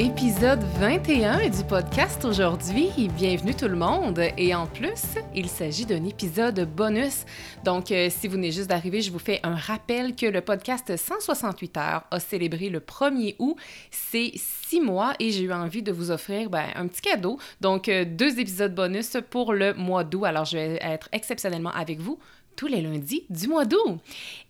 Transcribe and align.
Épisode 0.00 0.62
21 0.78 1.48
du 1.48 1.64
podcast 1.64 2.24
aujourd'hui. 2.24 3.08
Bienvenue 3.16 3.52
tout 3.52 3.66
le 3.66 3.74
monde. 3.74 4.20
Et 4.36 4.54
en 4.54 4.68
plus, 4.68 5.16
il 5.34 5.48
s'agit 5.48 5.86
d'un 5.86 6.04
épisode 6.04 6.72
bonus. 6.72 7.24
Donc, 7.64 7.90
euh, 7.90 8.08
si 8.08 8.28
vous 8.28 8.34
venez 8.34 8.52
juste 8.52 8.68
d'arriver, 8.68 9.02
je 9.02 9.10
vous 9.10 9.18
fais 9.18 9.40
un 9.42 9.56
rappel 9.56 10.14
que 10.14 10.26
le 10.26 10.40
podcast 10.40 10.96
168 10.96 11.76
heures 11.78 12.04
a 12.12 12.20
célébré 12.20 12.68
le 12.68 12.78
1er 12.78 13.34
août. 13.40 13.56
C'est 13.90 14.30
six 14.36 14.80
mois 14.80 15.14
et 15.18 15.32
j'ai 15.32 15.42
eu 15.42 15.52
envie 15.52 15.82
de 15.82 15.90
vous 15.90 16.12
offrir 16.12 16.48
ben, 16.48 16.66
un 16.76 16.86
petit 16.86 17.00
cadeau. 17.00 17.40
Donc, 17.60 17.88
euh, 17.88 18.04
deux 18.04 18.38
épisodes 18.38 18.76
bonus 18.76 19.16
pour 19.30 19.52
le 19.52 19.74
mois 19.74 20.04
d'août. 20.04 20.26
Alors, 20.26 20.44
je 20.44 20.58
vais 20.58 20.78
être 20.80 21.08
exceptionnellement 21.10 21.72
avec 21.72 21.98
vous 21.98 22.20
tous 22.58 22.66
les 22.66 22.82
lundis 22.82 23.24
du 23.30 23.46
mois 23.46 23.64
d'août. 23.64 24.00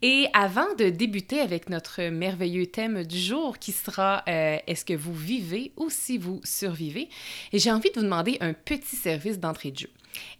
Et 0.00 0.28
avant 0.32 0.74
de 0.78 0.88
débuter 0.88 1.40
avec 1.40 1.68
notre 1.68 2.02
merveilleux 2.08 2.66
thème 2.66 3.04
du 3.04 3.18
jour 3.18 3.58
qui 3.58 3.70
sera 3.70 4.24
euh, 4.26 4.56
Est-ce 4.66 4.86
que 4.86 4.94
vous 4.94 5.12
vivez 5.12 5.72
ou 5.76 5.90
si 5.90 6.16
vous 6.16 6.40
survivez, 6.42 7.10
j'ai 7.52 7.70
envie 7.70 7.90
de 7.90 7.96
vous 7.96 8.04
demander 8.04 8.38
un 8.40 8.54
petit 8.54 8.96
service 8.96 9.38
d'entrée 9.38 9.72
de 9.72 9.80
jeu. 9.80 9.90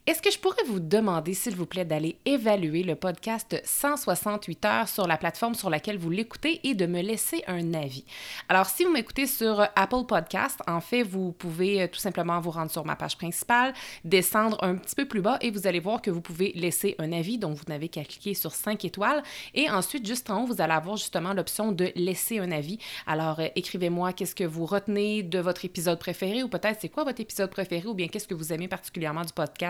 Est-ce 0.07 0.23
que 0.23 0.31
je 0.31 0.39
pourrais 0.39 0.63
vous 0.67 0.81
demander, 0.81 1.35
s'il 1.35 1.55
vous 1.55 1.67
plaît, 1.67 1.85
d'aller 1.85 2.17
évaluer 2.25 2.83
le 2.83 2.95
podcast 2.95 3.61
168 3.63 4.65
heures 4.65 4.89
sur 4.89 5.07
la 5.07 5.19
plateforme 5.19 5.55
sur 5.55 5.69
laquelle 5.69 5.99
vous 5.99 6.09
l'écoutez 6.09 6.61
et 6.65 6.75
de 6.75 6.87
me 6.87 7.03
laisser 7.03 7.45
un 7.47 7.75
avis? 7.75 8.07
Alors, 8.49 8.65
si 8.67 8.85
vous 8.85 8.91
m'écoutez 8.91 9.27
sur 9.27 9.61
Apple 9.77 10.07
Podcast, 10.09 10.61
en 10.67 10.81
fait, 10.81 11.03
vous 11.03 11.33
pouvez 11.33 11.83
euh, 11.83 11.89
tout 11.89 11.99
simplement 11.99 12.41
vous 12.41 12.51
rendre 12.51 12.71
sur 12.71 12.87
ma 12.87 12.97
page 12.97 13.19
principale, 13.19 13.75
descendre 14.03 14.57
un 14.63 14.77
petit 14.77 14.95
peu 14.95 15.07
plus 15.07 15.21
bas 15.21 15.37
et 15.43 15.51
vous 15.51 15.67
allez 15.67 15.79
voir 15.79 16.01
que 16.01 16.11
vous 16.11 16.23
pouvez 16.23 16.53
laisser 16.55 16.95
un 16.99 17.13
avis. 17.13 17.37
Donc, 17.37 17.59
vous 17.59 17.65
n'avez 17.69 17.91
qu'à 17.91 18.03
cliquer 18.03 18.33
sur 18.33 18.53
5 18.53 18.83
étoiles. 18.87 19.23
Et 19.55 19.69
ensuite, 19.69 20.07
juste 20.07 20.31
en 20.31 20.43
haut, 20.43 20.47
vous 20.47 20.63
allez 20.63 20.73
avoir 20.73 20.97
justement 20.97 21.35
l'option 21.35 21.71
de 21.71 21.93
laisser 21.97 22.39
un 22.39 22.51
avis. 22.51 22.79
Alors, 23.07 23.41
euh, 23.41 23.49
écrivez-moi 23.57 24.15
qu'est-ce 24.15 24.35
que 24.35 24.45
vous 24.45 24.65
retenez 24.65 25.23
de 25.23 25.39
votre 25.39 25.67
épisode 25.67 25.99
préféré 25.99 26.43
ou 26.43 26.49
peut-être 26.49 26.81
c'est 26.81 26.89
quoi 26.89 27.05
votre 27.05 27.21
épisode 27.21 27.51
préféré 27.51 27.87
ou 27.87 27.93
bien 27.93 28.09
qu'est-ce 28.09 28.27
que 28.27 28.35
vous 28.35 28.55
aimez 28.55 28.69
particulièrement 28.69 29.23
du 29.23 29.35
podcast 29.35 29.68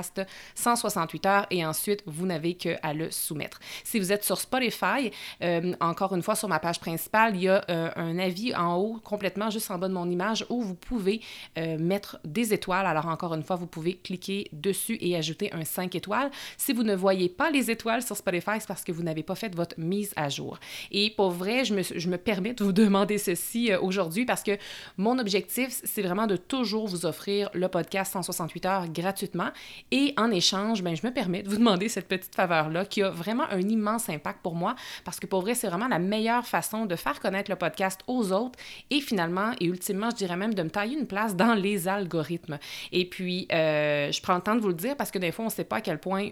168 0.55 1.27
heures 1.27 1.47
et 1.51 1.65
ensuite, 1.65 2.03
vous 2.07 2.27
n'avez 2.27 2.55
qu'à 2.55 2.93
le 2.93 3.11
soumettre. 3.11 3.61
Si 3.85 3.99
vous 3.99 4.13
êtes 4.13 4.25
sur 4.25 4.39
Spotify, 4.39 5.11
euh, 5.43 5.73
encore 5.81 6.15
une 6.15 6.23
fois, 6.23 6.35
sur 6.35 6.49
ma 6.49 6.59
page 6.59 6.81
principale, 6.81 7.37
il 7.37 7.43
y 7.43 7.49
a 7.49 7.65
euh, 7.71 7.91
un 7.97 8.19
avis 8.19 8.55
en 8.55 8.77
haut, 8.77 9.01
complètement 9.05 9.51
juste 9.51 9.71
en 9.71 9.79
bas 9.79 9.89
de 9.89 9.95
mon 9.95 10.09
image, 10.11 10.45
où 10.49 10.63
vous 10.63 10.75
pouvez 10.75 11.21
euh, 11.57 11.79
mettre 11.79 12.19
des 12.25 12.53
étoiles. 12.53 12.87
Alors, 12.87 13.07
encore 13.07 13.35
une 13.35 13.43
fois, 13.43 13.57
vous 13.57 13.67
pouvez 13.67 13.95
cliquer 13.97 14.49
dessus 14.53 14.99
et 15.01 15.17
ajouter 15.17 15.53
un 15.53 15.65
5 15.65 15.95
étoiles. 15.95 16.31
Si 16.57 16.73
vous 16.73 16.83
ne 16.83 16.95
voyez 16.95 17.29
pas 17.29 17.51
les 17.51 17.71
étoiles 17.71 18.03
sur 18.03 18.17
Spotify, 18.17 18.53
c'est 18.59 18.69
parce 18.69 18.85
que 18.85 18.93
vous 18.93 19.03
n'avez 19.03 19.23
pas 19.23 19.35
fait 19.35 19.55
votre 19.55 19.79
mise 19.79 20.13
à 20.17 20.29
jour. 20.29 20.59
Et 20.91 21.11
pour 21.11 21.31
vrai, 21.31 21.65
je 21.65 21.75
me, 21.75 21.83
je 21.83 22.09
me 22.09 22.19
permets 22.19 22.55
de 22.55 22.65
vous 22.65 22.73
demander 22.73 23.19
ceci 23.19 23.73
aujourd'hui 23.75 24.25
parce 24.25 24.43
que 24.43 24.59
mon 24.97 25.19
objectif, 25.19 25.81
c'est 25.85 26.03
vraiment 26.03 26.27
de 26.27 26.37
toujours 26.37 26.87
vous 26.87 27.07
offrir 27.07 27.51
le 27.55 27.69
podcast 27.69 28.13
168 28.13 28.67
heures 28.67 28.89
gratuitement 28.89 29.51
et 29.91 30.15
en 30.17 30.31
échange, 30.31 30.83
ben, 30.83 30.95
je 30.95 31.07
me 31.07 31.13
permets 31.13 31.43
de 31.43 31.49
vous 31.49 31.57
demander 31.57 31.89
cette 31.89 32.09
petite 32.09 32.35
faveur-là 32.35 32.85
qui 32.85 33.03
a 33.03 33.11
vraiment 33.11 33.45
un 33.51 33.61
immense 33.61 34.09
impact 34.09 34.41
pour 34.43 34.55
moi 34.55 34.75
parce 35.05 35.19
que 35.19 35.27
pour 35.27 35.41
vrai, 35.41 35.55
c'est 35.55 35.69
vraiment 35.69 35.89
la 35.89 35.99
meilleure 35.99 36.47
façon 36.47 36.87
de 36.87 36.97
faire 36.97 37.21
connaître 37.21 37.51
le 37.51 37.57
podcast 37.57 38.01
aux 38.07 38.33
autres 38.33 38.59
et 38.91 39.01
finalement 39.01 39.53
et 39.61 39.67
ultimement, 39.67 40.11
je 40.11 40.17
dirais 40.17 40.37
même 40.37 40.55
de 40.55 40.63
me 40.63 40.71
tailler 40.71 40.99
une 40.99 41.07
place 41.07 41.37
dans 41.37 41.55
les 41.55 41.89
algorithmes. 41.89 42.59
Et 42.93 43.07
puis, 43.09 43.47
euh, 43.53 44.13
je 44.13 44.21
prends 44.21 44.37
le 44.37 44.43
temps 44.43 44.55
de 44.55 44.61
vous 44.61 44.69
le 44.69 44.75
dire 44.75 44.97
parce 44.97 45.11
que 45.11 45.19
des 45.19 45.33
fois, 45.33 45.45
on 45.45 45.49
ne 45.49 45.53
sait 45.53 45.65
pas 45.65 45.77
à 45.77 45.81
quel 45.81 45.99
point 45.99 46.29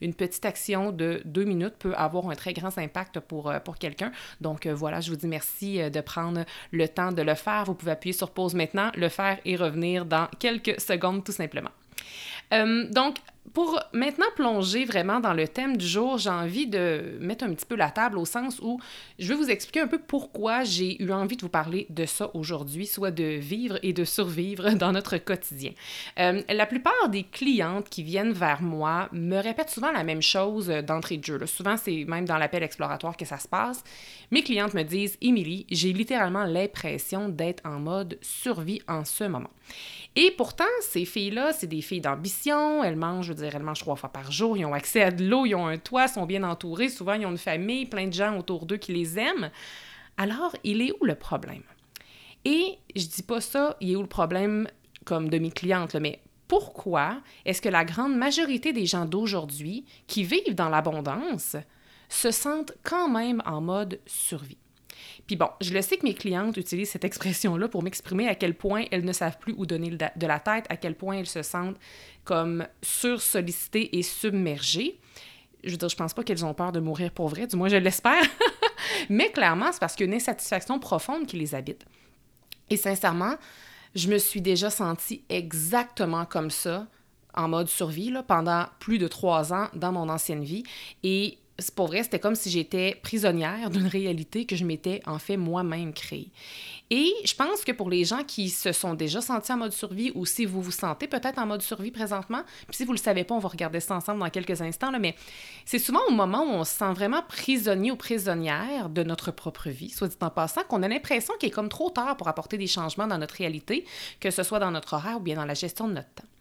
une 0.00 0.14
petite 0.14 0.44
action 0.44 0.92
de 0.92 1.22
deux 1.24 1.44
minutes 1.44 1.74
peut 1.78 1.94
avoir 1.94 2.28
un 2.28 2.34
très 2.34 2.52
grand 2.52 2.76
impact 2.76 3.20
pour, 3.20 3.50
euh, 3.50 3.58
quelqu'un. 3.78 4.12
Donc 4.40 4.66
euh, 4.66 4.74
voilà, 4.74 5.00
je 5.00 5.10
vous 5.10 5.16
dis 5.16 5.26
merci 5.26 5.78
de 5.90 6.00
prendre 6.02 6.44
le 6.72 6.88
temps 6.88 7.10
de 7.10 7.22
le 7.22 7.34
faire. 7.34 7.64
Vous 7.64 7.74
pouvez 7.74 7.92
appuyer 7.92 8.12
sur 8.12 8.30
pause 8.30 8.54
maintenant, 8.54 8.90
le 8.96 9.08
faire 9.08 9.38
et 9.44 9.56
revenir 9.56 10.04
dans 10.04 10.28
quelques 10.38 10.78
secondes 10.80 11.24
tout 11.24 11.32
simplement. 11.32 11.70
Euh, 12.52 12.86
donc, 12.90 13.16
pour 13.54 13.78
maintenant 13.92 14.26
plonger 14.36 14.84
vraiment 14.84 15.20
dans 15.20 15.34
le 15.34 15.48
thème 15.48 15.76
du 15.76 15.86
jour, 15.86 16.16
j'ai 16.16 16.30
envie 16.30 16.66
de 16.66 17.18
mettre 17.20 17.44
un 17.44 17.52
petit 17.52 17.66
peu 17.66 17.74
la 17.74 17.90
table 17.90 18.16
au 18.16 18.24
sens 18.24 18.58
où 18.62 18.80
je 19.18 19.28
vais 19.28 19.34
vous 19.34 19.50
expliquer 19.50 19.80
un 19.80 19.88
peu 19.88 19.98
pourquoi 19.98 20.64
j'ai 20.64 21.02
eu 21.02 21.10
envie 21.10 21.36
de 21.36 21.42
vous 21.42 21.48
parler 21.48 21.86
de 21.90 22.06
ça 22.06 22.30
aujourd'hui, 22.34 22.86
soit 22.86 23.10
de 23.10 23.24
vivre 23.24 23.78
et 23.82 23.92
de 23.92 24.04
survivre 24.04 24.70
dans 24.74 24.92
notre 24.92 25.18
quotidien. 25.18 25.72
Euh, 26.18 26.40
la 26.48 26.66
plupart 26.66 27.08
des 27.10 27.24
clientes 27.24 27.88
qui 27.88 28.02
viennent 28.02 28.32
vers 28.32 28.62
moi 28.62 29.08
me 29.12 29.36
répètent 29.36 29.70
souvent 29.70 29.92
la 29.92 30.04
même 30.04 30.22
chose 30.22 30.68
d'entrée 30.68 31.18
de 31.18 31.24
jeu. 31.24 31.44
Souvent, 31.46 31.76
c'est 31.76 32.04
même 32.06 32.24
dans 32.24 32.38
l'appel 32.38 32.62
exploratoire 32.62 33.16
que 33.16 33.24
ça 33.24 33.38
se 33.38 33.48
passe. 33.48 33.82
Mes 34.30 34.42
clientes 34.42 34.72
me 34.74 34.82
disent, 34.82 35.18
Émilie, 35.20 35.66
j'ai 35.70 35.92
littéralement 35.92 36.44
l'impression 36.44 37.28
d'être 37.28 37.66
en 37.66 37.80
mode 37.80 38.18
survie 38.22 38.80
en 38.88 39.04
ce 39.04 39.24
moment. 39.24 39.50
Et 40.14 40.30
pourtant, 40.30 40.64
ces 40.80 41.04
filles-là, 41.04 41.52
c'est 41.52 41.66
des 41.66 41.80
filles 41.80 42.02
d'ambition, 42.02 42.84
elles 42.84 42.96
mangent, 42.96 43.31
veux 43.32 43.44
dire, 43.44 43.54
elles 43.54 43.62
mangent 43.62 43.80
trois 43.80 43.96
fois 43.96 44.10
par 44.10 44.30
jour, 44.30 44.56
ils 44.56 44.64
ont 44.64 44.74
accès 44.74 45.02
à 45.02 45.10
de 45.10 45.24
l'eau, 45.24 45.46
ils 45.46 45.54
ont 45.54 45.66
un 45.66 45.78
toit, 45.78 46.08
sont 46.08 46.26
bien 46.26 46.42
entourées, 46.42 46.88
souvent 46.88 47.14
ils 47.14 47.26
ont 47.26 47.30
une 47.30 47.38
famille, 47.38 47.86
plein 47.86 48.06
de 48.06 48.12
gens 48.12 48.38
autour 48.38 48.66
d'eux 48.66 48.76
qui 48.76 48.92
les 48.92 49.18
aiment. 49.18 49.50
Alors, 50.16 50.54
il 50.64 50.82
est 50.82 50.92
où 51.00 51.04
le 51.04 51.14
problème? 51.14 51.62
Et 52.44 52.78
je 52.94 53.06
dis 53.06 53.22
pas 53.22 53.40
ça, 53.40 53.76
il 53.80 53.92
est 53.92 53.96
où 53.96 54.02
le 54.02 54.08
problème 54.08 54.68
comme 55.04 55.28
de 55.28 55.38
mes 55.38 55.50
clientes, 55.50 55.94
mais 55.94 56.20
pourquoi 56.48 57.22
est-ce 57.44 57.62
que 57.62 57.68
la 57.68 57.84
grande 57.84 58.14
majorité 58.14 58.72
des 58.72 58.86
gens 58.86 59.06
d'aujourd'hui 59.06 59.84
qui 60.06 60.22
vivent 60.22 60.54
dans 60.54 60.68
l'abondance 60.68 61.56
se 62.08 62.30
sentent 62.30 62.72
quand 62.82 63.08
même 63.08 63.42
en 63.46 63.60
mode 63.60 64.00
survie? 64.06 64.58
Puis 65.26 65.36
bon, 65.36 65.48
je 65.60 65.72
le 65.72 65.82
sais 65.82 65.96
que 65.96 66.04
mes 66.04 66.14
clientes 66.14 66.56
utilisent 66.56 66.90
cette 66.90 67.04
expression-là 67.04 67.68
pour 67.68 67.82
m'exprimer 67.82 68.28
à 68.28 68.34
quel 68.34 68.54
point 68.54 68.84
elles 68.90 69.04
ne 69.04 69.12
savent 69.12 69.38
plus 69.38 69.54
où 69.56 69.66
donner 69.66 69.90
de 69.90 70.26
la 70.26 70.40
tête, 70.40 70.66
à 70.68 70.76
quel 70.76 70.94
point 70.94 71.16
elles 71.16 71.26
se 71.26 71.42
sentent 71.42 71.78
comme 72.24 72.66
sursollicitées 72.82 73.98
et 73.98 74.02
submergées. 74.02 74.98
Je 75.64 75.70
veux 75.70 75.76
dire, 75.76 75.88
je 75.88 75.96
pense 75.96 76.14
pas 76.14 76.24
qu'elles 76.24 76.44
ont 76.44 76.54
peur 76.54 76.72
de 76.72 76.80
mourir 76.80 77.12
pour 77.12 77.28
vrai, 77.28 77.46
du 77.46 77.56
moins 77.56 77.68
je 77.68 77.76
l'espère. 77.76 78.22
Mais 79.08 79.30
clairement, 79.30 79.70
c'est 79.72 79.80
parce 79.80 79.94
qu'il 79.94 80.06
y 80.06 80.08
a 80.08 80.12
une 80.12 80.16
insatisfaction 80.16 80.78
profonde 80.78 81.26
qui 81.26 81.36
les 81.36 81.54
habite. 81.54 81.84
Et 82.70 82.76
sincèrement, 82.76 83.36
je 83.94 84.08
me 84.08 84.18
suis 84.18 84.40
déjà 84.40 84.70
sentie 84.70 85.22
exactement 85.28 86.24
comme 86.24 86.50
ça 86.50 86.86
en 87.34 87.48
mode 87.48 87.68
survie 87.68 88.10
là, 88.10 88.22
pendant 88.22 88.66
plus 88.78 88.98
de 88.98 89.08
trois 89.08 89.52
ans 89.52 89.68
dans 89.74 89.92
mon 89.92 90.08
ancienne 90.08 90.44
vie. 90.44 90.64
Et 91.02 91.38
pour 91.74 91.86
vrai, 91.86 92.02
c'était 92.02 92.18
comme 92.18 92.34
si 92.34 92.50
j'étais 92.50 92.98
prisonnière 93.02 93.70
d'une 93.70 93.86
réalité 93.86 94.46
que 94.46 94.56
je 94.56 94.64
m'étais 94.64 95.00
en 95.06 95.18
fait 95.18 95.36
moi-même 95.36 95.92
créée. 95.92 96.30
Et 96.90 97.12
je 97.24 97.34
pense 97.34 97.64
que 97.64 97.72
pour 97.72 97.88
les 97.88 98.04
gens 98.04 98.22
qui 98.22 98.50
se 98.50 98.72
sont 98.72 98.94
déjà 98.94 99.20
sentis 99.20 99.52
en 99.52 99.56
mode 99.56 99.72
survie 99.72 100.12
ou 100.14 100.26
si 100.26 100.44
vous 100.44 100.60
vous 100.60 100.70
sentez 100.70 101.06
peut-être 101.06 101.38
en 101.38 101.46
mode 101.46 101.62
survie 101.62 101.90
présentement, 101.90 102.42
puis 102.66 102.76
si 102.76 102.84
vous 102.84 102.92
le 102.92 102.98
savez 102.98 103.24
pas, 103.24 103.34
on 103.34 103.38
va 103.38 103.48
regarder 103.48 103.80
ça 103.80 103.94
ensemble 103.94 104.20
dans 104.20 104.30
quelques 104.30 104.60
instants, 104.60 104.90
là, 104.90 104.98
mais 104.98 105.14
c'est 105.64 105.78
souvent 105.78 106.00
au 106.08 106.12
moment 106.12 106.42
où 106.42 106.50
on 106.50 106.64
se 106.64 106.74
sent 106.74 106.92
vraiment 106.92 107.22
prisonnier 107.22 107.92
ou 107.92 107.96
prisonnière 107.96 108.88
de 108.88 109.02
notre 109.02 109.30
propre 109.30 109.70
vie, 109.70 109.90
soit 109.90 110.08
dit 110.08 110.16
en 110.20 110.30
passant, 110.30 110.62
qu'on 110.64 110.82
a 110.82 110.88
l'impression 110.88 111.34
qu'il 111.38 111.48
est 111.48 111.52
comme 111.52 111.68
trop 111.68 111.90
tard 111.90 112.16
pour 112.16 112.28
apporter 112.28 112.58
des 112.58 112.66
changements 112.66 113.06
dans 113.06 113.18
notre 113.18 113.36
réalité, 113.36 113.84
que 114.20 114.30
ce 114.30 114.42
soit 114.42 114.58
dans 114.58 114.70
notre 114.70 114.94
horaire 114.94 115.16
ou 115.16 115.20
bien 115.20 115.36
dans 115.36 115.46
la 115.46 115.54
gestion 115.54 115.88
de 115.88 115.94
notre 115.94 116.12
temps. 116.14 116.31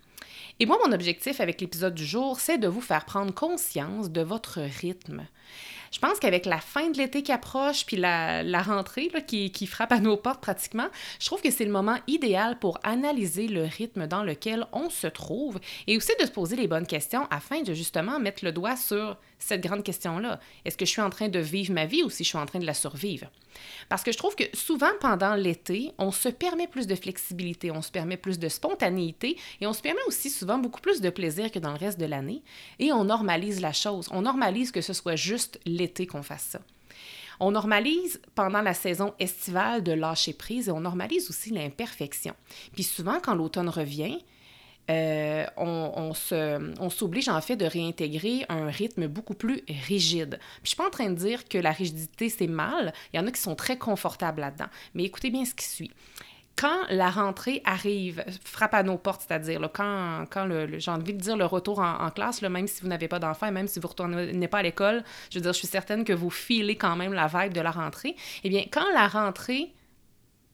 Et 0.59 0.65
moi, 0.65 0.77
mon 0.85 0.91
objectif 0.91 1.41
avec 1.41 1.61
l'épisode 1.61 1.95
du 1.95 2.05
jour, 2.05 2.39
c'est 2.39 2.57
de 2.57 2.67
vous 2.67 2.81
faire 2.81 3.05
prendre 3.05 3.33
conscience 3.33 4.09
de 4.09 4.21
votre 4.21 4.59
rythme. 4.59 5.25
Je 5.91 5.99
pense 5.99 6.19
qu'avec 6.19 6.45
la 6.45 6.59
fin 6.59 6.89
de 6.89 6.97
l'été 6.97 7.21
qui 7.21 7.33
approche, 7.33 7.85
puis 7.85 7.97
la, 7.97 8.61
rentrée 8.61 9.11
qui, 9.27 9.67
frappe 9.67 9.91
à 9.91 9.99
nos 9.99 10.15
portes 10.15 10.41
pratiquement, 10.41 10.87
je 11.19 11.25
trouve 11.25 11.41
que 11.41 11.51
c'est 11.51 11.65
le 11.65 11.71
moment 11.71 11.97
idéal 12.07 12.57
pour 12.59 12.79
analyser 12.83 13.47
le 13.47 13.63
rythme 13.63 14.07
dans 14.07 14.23
lequel 14.23 14.65
on 14.71 14.89
se 14.89 15.07
trouve 15.07 15.59
et 15.87 15.97
aussi 15.97 16.13
de 16.19 16.25
se 16.25 16.31
poser 16.31 16.55
les 16.55 16.67
bonnes 16.67 16.87
questions 16.87 17.27
afin 17.29 17.61
de 17.61 17.73
justement 17.73 18.19
mettre 18.19 18.45
le 18.45 18.53
doigt 18.53 18.77
sur 18.77 19.17
cette 19.43 19.61
grande 19.61 19.83
question-là. 19.83 20.39
Est-ce 20.65 20.77
que 20.77 20.85
je 20.85 20.91
suis 20.91 21.01
en 21.01 21.09
train 21.09 21.29
de 21.29 21.39
vivre 21.39 21.73
ma 21.73 21.85
vie 21.85 22.03
ou 22.03 22.09
si 22.09 22.23
je 22.23 22.29
suis 22.29 22.37
en 22.37 22.45
train 22.45 22.59
de 22.59 22.65
la 22.65 22.73
survivre? 22.73 23.27
Parce 23.89 24.03
que 24.03 24.11
je 24.11 24.17
trouve 24.17 24.35
que 24.35 24.43
souvent 24.53 24.91
pendant 24.99 25.35
l'été, 25.35 25.91
on 25.97 26.11
se 26.11 26.29
permet 26.29 26.67
plus 26.67 26.87
de 26.87 26.95
flexibilité, 26.95 27.71
on 27.71 27.81
se 27.81 27.91
permet 27.91 28.17
plus 28.17 28.39
de 28.39 28.49
spontanéité 28.49 29.37
et 29.59 29.67
on 29.67 29.73
se 29.73 29.81
permet 29.81 30.01
aussi 30.07 30.29
souvent 30.29 30.57
beaucoup 30.57 30.81
plus 30.81 31.01
de 31.01 31.09
plaisir 31.09 31.51
que 31.51 31.59
dans 31.59 31.71
le 31.71 31.77
reste 31.77 31.99
de 31.99 32.05
l'année 32.05 32.43
et 32.79 32.93
on 32.93 33.03
normalise 33.03 33.61
la 33.61 33.73
chose. 33.73 34.07
On 34.11 34.21
normalise 34.21 34.71
que 34.71 34.81
ce 34.81 34.93
soit 34.93 35.15
juste 35.15 35.59
l'été 35.65 36.07
qu'on 36.07 36.23
fasse 36.23 36.43
ça. 36.51 36.59
On 37.43 37.51
normalise 37.51 38.21
pendant 38.35 38.61
la 38.61 38.75
saison 38.75 39.15
estivale 39.17 39.81
de 39.81 39.93
lâcher 39.93 40.33
prise 40.33 40.67
et 40.69 40.71
on 40.71 40.81
normalise 40.81 41.27
aussi 41.29 41.49
l'imperfection. 41.49 42.35
Puis 42.73 42.83
souvent, 42.83 43.19
quand 43.19 43.33
l'automne 43.33 43.69
revient, 43.69 44.19
euh, 44.89 45.45
on, 45.57 46.13
on 46.79 46.89
s'oblige 46.89 47.29
en 47.29 47.41
fait 47.41 47.55
de 47.55 47.65
réintégrer 47.65 48.45
un 48.49 48.67
rythme 48.67 49.07
beaucoup 49.07 49.35
plus 49.35 49.63
rigide. 49.87 50.39
Puis, 50.39 50.63
je 50.63 50.67
suis 50.69 50.77
pas 50.77 50.87
en 50.87 50.91
train 50.91 51.09
de 51.09 51.15
dire 51.15 51.47
que 51.47 51.57
la 51.57 51.71
rigidité 51.71 52.29
c'est 52.29 52.47
mal, 52.47 52.93
il 53.13 53.17
y 53.17 53.19
en 53.19 53.27
a 53.27 53.31
qui 53.31 53.41
sont 53.41 53.55
très 53.55 53.77
confortables 53.77 54.41
là-dedans, 54.41 54.69
mais 54.93 55.03
écoutez 55.03 55.29
bien 55.29 55.45
ce 55.45 55.53
qui 55.53 55.65
suit 55.65 55.91
quand 56.61 56.81
la 56.89 57.09
rentrée 57.09 57.61
arrive, 57.65 58.23
frappe 58.43 58.73
à 58.73 58.83
nos 58.83 58.97
portes, 58.97 59.23
c'est-à-dire 59.27 59.67
quand, 59.73 60.25
quand 60.29 60.45
le, 60.45 60.79
j'ai 60.79 60.91
envie 60.91 61.13
de 61.13 61.19
dire 61.19 61.35
le 61.35 61.45
retour 61.45 61.79
en, 61.79 62.09
classe, 62.11 62.41
même 62.43 62.67
si 62.67 62.81
vous 62.81 62.87
n'avez 62.87 63.07
pas 63.07 63.19
d'enfants 63.19 63.47
et 63.47 63.51
même 63.51 63.67
si 63.67 63.79
vous 63.79 63.87
ne 63.87 63.89
retournez 63.89 64.47
pas 64.47 64.59
à 64.59 64.61
l'école, 64.61 65.03
je 65.31 65.39
veux 65.39 65.41
dire, 65.41 65.53
je 65.53 65.57
suis 65.57 65.67
certaine 65.67 66.03
que 66.03 66.13
vous 66.13 66.29
filez 66.29 66.75
quand 66.75 66.95
même 66.95 67.13
la 67.13 67.27
vibe 67.27 67.53
de 67.53 67.61
la 67.61 67.71
rentrée. 67.71 68.15
Eh 68.43 68.49
bien, 68.49 68.63
quand 68.71 68.85
la 68.93 69.07
rentrée 69.07 69.73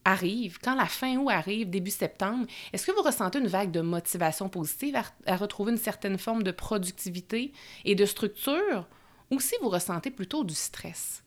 arrive, 0.07 0.57
quand 0.63 0.75
la 0.75 0.85
fin 0.85 1.17
août 1.17 1.29
arrive, 1.29 1.69
début 1.69 1.91
septembre, 1.91 2.47
est-ce 2.71 2.85
que 2.85 2.91
vous 2.91 3.01
ressentez 3.01 3.39
une 3.39 3.47
vague 3.47 3.71
de 3.71 3.81
motivation 3.81 4.47
positive 4.47 4.97
à, 5.25 5.35
retrouver 5.35 5.73
une 5.73 5.77
certaine 5.77 6.17
forme 6.17 6.43
de 6.43 6.51
productivité 6.51 7.51
et 7.83 7.93
de 7.93 8.05
structure, 8.05 8.87
ou 9.31 9.39
si 9.39 9.55
vous 9.61 9.69
ressentez 9.69 10.09
plutôt 10.09 10.45
du 10.45 10.55
stress? 10.55 11.23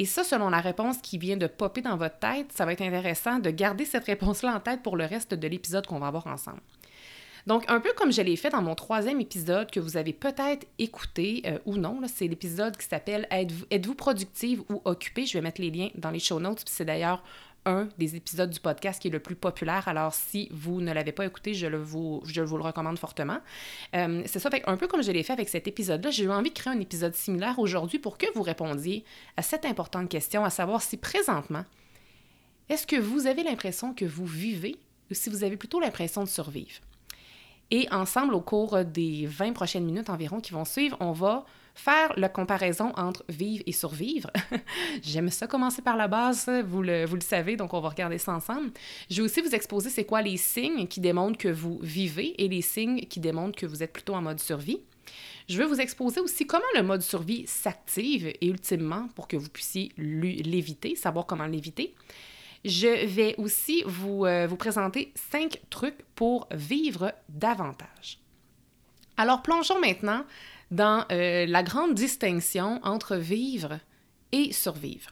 Et 0.00 0.06
ça, 0.06 0.24
selon 0.24 0.50
la 0.50 0.60
réponse 0.60 0.98
qui 0.98 1.18
vient 1.18 1.36
de 1.36 1.46
popper 1.46 1.82
dans 1.82 1.96
votre 1.96 2.18
tête, 2.18 2.52
ça 2.52 2.64
va 2.64 2.72
être 2.72 2.82
intéressant 2.82 3.38
de 3.38 3.50
garder 3.50 3.84
cette 3.84 4.06
réponse-là 4.06 4.56
en 4.56 4.60
tête 4.60 4.82
pour 4.82 4.96
le 4.96 5.04
reste 5.04 5.34
de 5.34 5.46
l'épisode 5.46 5.86
qu'on 5.86 5.98
va 5.98 6.08
avoir 6.08 6.26
ensemble. 6.26 6.62
Donc, 7.46 7.64
un 7.68 7.80
peu 7.80 7.92
comme 7.96 8.12
je 8.12 8.22
l'ai 8.22 8.36
fait 8.36 8.50
dans 8.50 8.62
mon 8.62 8.74
troisième 8.74 9.20
épisode 9.20 9.70
que 9.70 9.80
vous 9.80 9.96
avez 9.96 10.12
peut-être 10.12 10.66
écouté 10.78 11.42
euh, 11.46 11.58
ou 11.64 11.76
non, 11.76 12.00
c'est 12.06 12.26
l'épisode 12.26 12.76
qui 12.76 12.86
s'appelle 12.86 13.26
Êtes-vous 13.30 13.94
productive 13.94 14.62
ou 14.68 14.82
occupée? 14.84 15.26
Je 15.26 15.34
vais 15.34 15.42
mettre 15.42 15.60
les 15.60 15.70
liens 15.70 15.88
dans 15.94 16.10
les 16.10 16.18
show 16.18 16.40
notes, 16.40 16.62
c'est 16.66 16.84
d'ailleurs 16.84 17.22
un 17.66 17.88
des 17.98 18.16
épisodes 18.16 18.50
du 18.50 18.60
podcast 18.60 19.00
qui 19.00 19.08
est 19.08 19.10
le 19.10 19.20
plus 19.20 19.34
populaire. 19.34 19.88
Alors, 19.88 20.14
si 20.14 20.48
vous 20.50 20.80
ne 20.80 20.92
l'avez 20.92 21.12
pas 21.12 21.26
écouté, 21.26 21.54
je, 21.54 21.66
le 21.66 21.78
vous, 21.78 22.22
je 22.24 22.42
vous 22.42 22.56
le 22.56 22.62
recommande 22.62 22.98
fortement. 22.98 23.38
Euh, 23.94 24.22
c'est 24.26 24.38
ça, 24.38 24.50
un 24.66 24.76
peu 24.76 24.86
comme 24.86 25.02
je 25.02 25.12
l'ai 25.12 25.22
fait 25.22 25.32
avec 25.32 25.48
cet 25.48 25.68
épisode-là, 25.68 26.10
j'ai 26.10 26.24
eu 26.24 26.30
envie 26.30 26.50
de 26.50 26.54
créer 26.54 26.72
un 26.72 26.80
épisode 26.80 27.14
similaire 27.14 27.58
aujourd'hui 27.58 27.98
pour 27.98 28.18
que 28.18 28.26
vous 28.34 28.42
répondiez 28.42 29.04
à 29.36 29.42
cette 29.42 29.64
importante 29.64 30.08
question, 30.08 30.44
à 30.44 30.50
savoir 30.50 30.82
si 30.82 30.96
présentement, 30.96 31.64
est-ce 32.68 32.86
que 32.86 32.96
vous 32.96 33.26
avez 33.26 33.42
l'impression 33.42 33.94
que 33.94 34.04
vous 34.04 34.26
vivez 34.26 34.76
ou 35.10 35.14
si 35.14 35.28
vous 35.28 35.44
avez 35.44 35.56
plutôt 35.56 35.80
l'impression 35.80 36.22
de 36.22 36.28
survivre? 36.28 36.80
Et 37.70 37.86
ensemble, 37.92 38.34
au 38.34 38.40
cours 38.40 38.84
des 38.84 39.26
20 39.26 39.52
prochaines 39.52 39.84
minutes 39.84 40.10
environ 40.10 40.40
qui 40.40 40.52
vont 40.52 40.64
suivre, 40.64 40.96
on 41.00 41.12
va 41.12 41.44
faire 41.80 42.12
la 42.16 42.28
comparaison 42.28 42.92
entre 42.96 43.24
vivre 43.28 43.62
et 43.66 43.72
survivre. 43.72 44.30
J'aime 45.02 45.30
ça 45.30 45.46
commencer 45.46 45.82
par 45.82 45.96
la 45.96 46.08
base, 46.08 46.48
vous 46.66 46.82
le, 46.82 47.06
vous 47.06 47.14
le 47.14 47.22
savez, 47.22 47.56
donc 47.56 47.72
on 47.72 47.80
va 47.80 47.88
regarder 47.88 48.18
ça 48.18 48.32
ensemble. 48.32 48.70
Je 49.10 49.16
vais 49.16 49.22
aussi 49.22 49.40
vous 49.40 49.54
exposer 49.54 49.88
c'est 49.90 50.04
quoi 50.04 50.22
les 50.22 50.36
signes 50.36 50.86
qui 50.86 51.00
démontrent 51.00 51.38
que 51.38 51.48
vous 51.48 51.78
vivez 51.82 52.42
et 52.42 52.48
les 52.48 52.62
signes 52.62 53.00
qui 53.00 53.20
démontrent 53.20 53.58
que 53.58 53.66
vous 53.66 53.82
êtes 53.82 53.92
plutôt 53.92 54.14
en 54.14 54.22
mode 54.22 54.40
survie. 54.40 54.80
Je 55.48 55.58
vais 55.58 55.64
vous 55.64 55.80
exposer 55.80 56.20
aussi 56.20 56.46
comment 56.46 56.62
le 56.76 56.82
mode 56.82 57.02
survie 57.02 57.44
s'active 57.46 58.26
et 58.28 58.46
ultimement 58.46 59.08
pour 59.16 59.26
que 59.26 59.36
vous 59.36 59.48
puissiez 59.48 59.90
l'éviter, 59.96 60.94
savoir 60.94 61.26
comment 61.26 61.46
l'éviter. 61.46 61.94
Je 62.64 63.06
vais 63.06 63.34
aussi 63.38 63.82
vous, 63.86 64.26
euh, 64.26 64.46
vous 64.46 64.56
présenter 64.56 65.12
cinq 65.14 65.60
trucs 65.70 66.02
pour 66.14 66.46
vivre 66.52 67.14
davantage. 67.30 68.18
Alors 69.16 69.42
plongeons 69.42 69.80
maintenant 69.80 70.24
dans 70.70 71.04
euh, 71.10 71.46
la 71.46 71.62
grande 71.62 71.94
distinction 71.94 72.80
entre 72.82 73.16
vivre 73.16 73.78
et 74.32 74.52
survivre. 74.52 75.10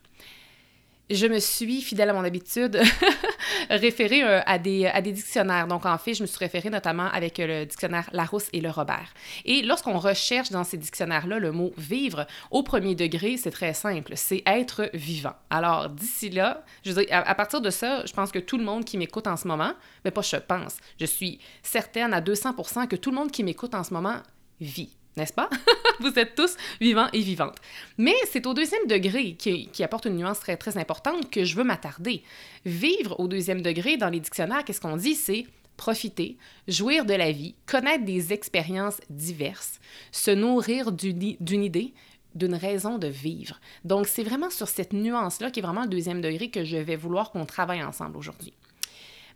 Je 1.10 1.26
me 1.26 1.38
suis, 1.38 1.80
fidèle 1.80 2.10
à 2.10 2.12
mon 2.12 2.22
habitude, 2.22 2.78
référée 3.70 4.22
euh, 4.22 4.40
à, 4.44 4.58
des, 4.58 4.84
à 4.86 5.00
des 5.00 5.12
dictionnaires. 5.12 5.66
Donc, 5.66 5.86
en 5.86 5.96
fait, 5.96 6.12
je 6.12 6.20
me 6.20 6.26
suis 6.26 6.38
référée 6.38 6.68
notamment 6.68 7.06
avec 7.06 7.40
euh, 7.40 7.46
le 7.60 7.66
dictionnaire 7.66 8.10
Larousse 8.12 8.50
et 8.52 8.60
le 8.60 8.68
Robert. 8.68 9.14
Et 9.46 9.62
lorsqu'on 9.62 9.98
recherche 9.98 10.50
dans 10.50 10.64
ces 10.64 10.76
dictionnaires-là 10.76 11.38
le 11.38 11.50
mot 11.50 11.72
vivre, 11.78 12.26
au 12.50 12.62
premier 12.62 12.94
degré, 12.94 13.38
c'est 13.38 13.50
très 13.50 13.72
simple, 13.72 14.12
c'est 14.16 14.42
être 14.44 14.90
vivant. 14.92 15.34
Alors, 15.48 15.88
d'ici 15.88 16.28
là, 16.28 16.62
je 16.84 16.92
veux 16.92 17.10
à, 17.10 17.26
à, 17.26 17.34
partir 17.34 17.62
de 17.62 17.70
ça, 17.70 18.04
je 18.04 18.12
pense 18.12 18.30
que 18.30 18.38
tout 18.38 18.58
le 18.58 18.64
monde 18.64 18.84
qui 18.84 18.98
m'écoute 18.98 19.26
en 19.26 19.38
ce 19.38 19.48
moment, 19.48 19.72
mais 20.04 20.10
pas 20.10 20.20
je 20.20 20.36
pense, 20.36 20.76
je 21.00 21.06
suis 21.06 21.38
certaine 21.62 22.12
à 22.12 22.20
200% 22.20 22.86
que 22.86 22.96
tout 22.96 23.10
le 23.10 23.16
monde 23.16 23.30
qui 23.30 23.44
m'écoute 23.44 23.74
en 23.74 23.82
ce 23.82 23.94
moment 23.94 24.18
vit 24.60 24.90
n'est-ce 25.18 25.32
pas? 25.32 25.50
Vous 26.00 26.18
êtes 26.18 26.34
tous 26.34 26.56
vivants 26.80 27.08
et 27.12 27.20
vivantes. 27.20 27.58
Mais 27.98 28.14
c'est 28.30 28.46
au 28.46 28.54
deuxième 28.54 28.86
degré 28.86 29.34
qui, 29.34 29.82
apporte 29.82 30.06
une 30.06 30.16
nuance 30.16 30.40
très, 30.40 30.56
très 30.56 30.78
importante 30.78 31.30
que 31.30 31.44
je 31.44 31.56
veux 31.56 31.64
m'attarder. 31.64 32.22
Vivre 32.64 33.18
au 33.20 33.28
deuxième 33.28 33.62
degré 33.62 33.96
dans 33.96 34.08
les 34.08 34.20
dictionnaires, 34.20 34.64
qu'est-ce 34.64 34.80
qu'on 34.80 34.96
dit? 34.96 35.14
C'est 35.14 35.46
profiter, 35.76 36.36
jouir 36.66 37.04
de 37.04 37.14
la 37.14 37.30
vie, 37.30 37.54
connaître 37.66 38.04
des 38.04 38.32
expériences 38.32 39.00
diverses, 39.10 39.78
se 40.10 40.30
nourrir 40.30 40.90
d'une 40.92 41.64
idée, 41.64 41.94
d'une 42.34 42.54
raison 42.54 42.98
de 42.98 43.06
vivre. 43.06 43.60
Donc, 43.84 44.06
c'est 44.06 44.24
vraiment 44.24 44.50
sur 44.50 44.68
cette 44.68 44.92
nuance-là 44.92 45.50
qui 45.50 45.60
est 45.60 45.62
vraiment 45.62 45.82
le 45.82 45.88
deuxième 45.88 46.20
degré 46.20 46.50
que 46.50 46.64
je 46.64 46.76
vais 46.76 46.96
vouloir 46.96 47.30
qu'on 47.30 47.46
travaille 47.46 47.82
ensemble 47.82 48.16
aujourd'hui. 48.16 48.52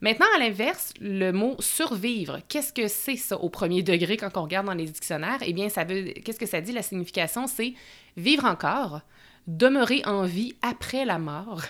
Maintenant, 0.02 0.26
à 0.34 0.40
l'inverse, 0.40 0.92
le 1.00 1.30
mot 1.30 1.54
survivre, 1.60 2.40
qu'est-ce 2.48 2.72
que 2.72 2.88
c'est 2.88 3.14
ça 3.14 3.36
au 3.36 3.48
premier 3.48 3.84
degré 3.84 4.16
quand 4.16 4.36
on 4.36 4.42
regarde 4.42 4.66
dans 4.66 4.74
les 4.74 4.86
dictionnaires? 4.86 5.38
Eh 5.42 5.52
bien, 5.52 5.68
ça 5.68 5.84
veut, 5.84 6.02
qu'est-ce 6.24 6.40
que 6.40 6.46
ça 6.46 6.60
dit? 6.60 6.72
La 6.72 6.82
signification, 6.82 7.46
c'est 7.46 7.74
vivre 8.16 8.44
encore, 8.44 9.02
demeurer 9.46 10.02
en 10.04 10.24
vie 10.24 10.56
après 10.60 11.04
la 11.04 11.20
mort, 11.20 11.62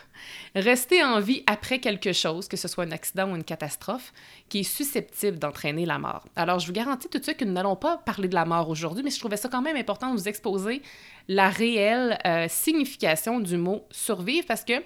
rester 0.55 1.05
en 1.05 1.21
vie 1.21 1.43
après 1.47 1.79
quelque 1.79 2.15
chose, 2.15 2.49
que 2.49 2.57
ce 2.57 2.69
soit 2.69 2.85
un 2.85 2.91
accident 2.93 3.31
ou 3.31 3.37
une 3.37 3.45
catastrophe, 3.45 4.15
qui 4.49 4.61
est 4.61 4.63
susceptible 4.63 5.39
d'entraîner 5.39 5.85
la 5.85 5.99
mort. 5.99 6.25
Alors, 6.35 6.59
je 6.59 6.67
vous 6.67 6.73
garantis 6.73 7.09
tout 7.09 7.19
de 7.19 7.25
suite 7.25 7.37
que 7.37 7.45
nous 7.45 7.53
n'allons 7.53 7.77
pas 7.77 7.99
parler 7.99 8.29
de 8.29 8.35
la 8.35 8.47
mort 8.47 8.71
aujourd'hui, 8.71 9.03
mais 9.03 9.11
je 9.11 9.19
trouvais 9.19 9.37
ça 9.37 9.51
quand 9.51 9.61
même 9.61 9.77
important 9.77 10.11
de 10.11 10.19
vous 10.19 10.29
exposer 10.29 10.81
la 11.29 11.51
réelle 11.51 12.19
euh, 12.27 12.47
signification 12.49 13.41
du 13.41 13.59
mot 13.59 13.85
survivre 13.91 14.47
parce 14.47 14.65
que 14.65 14.83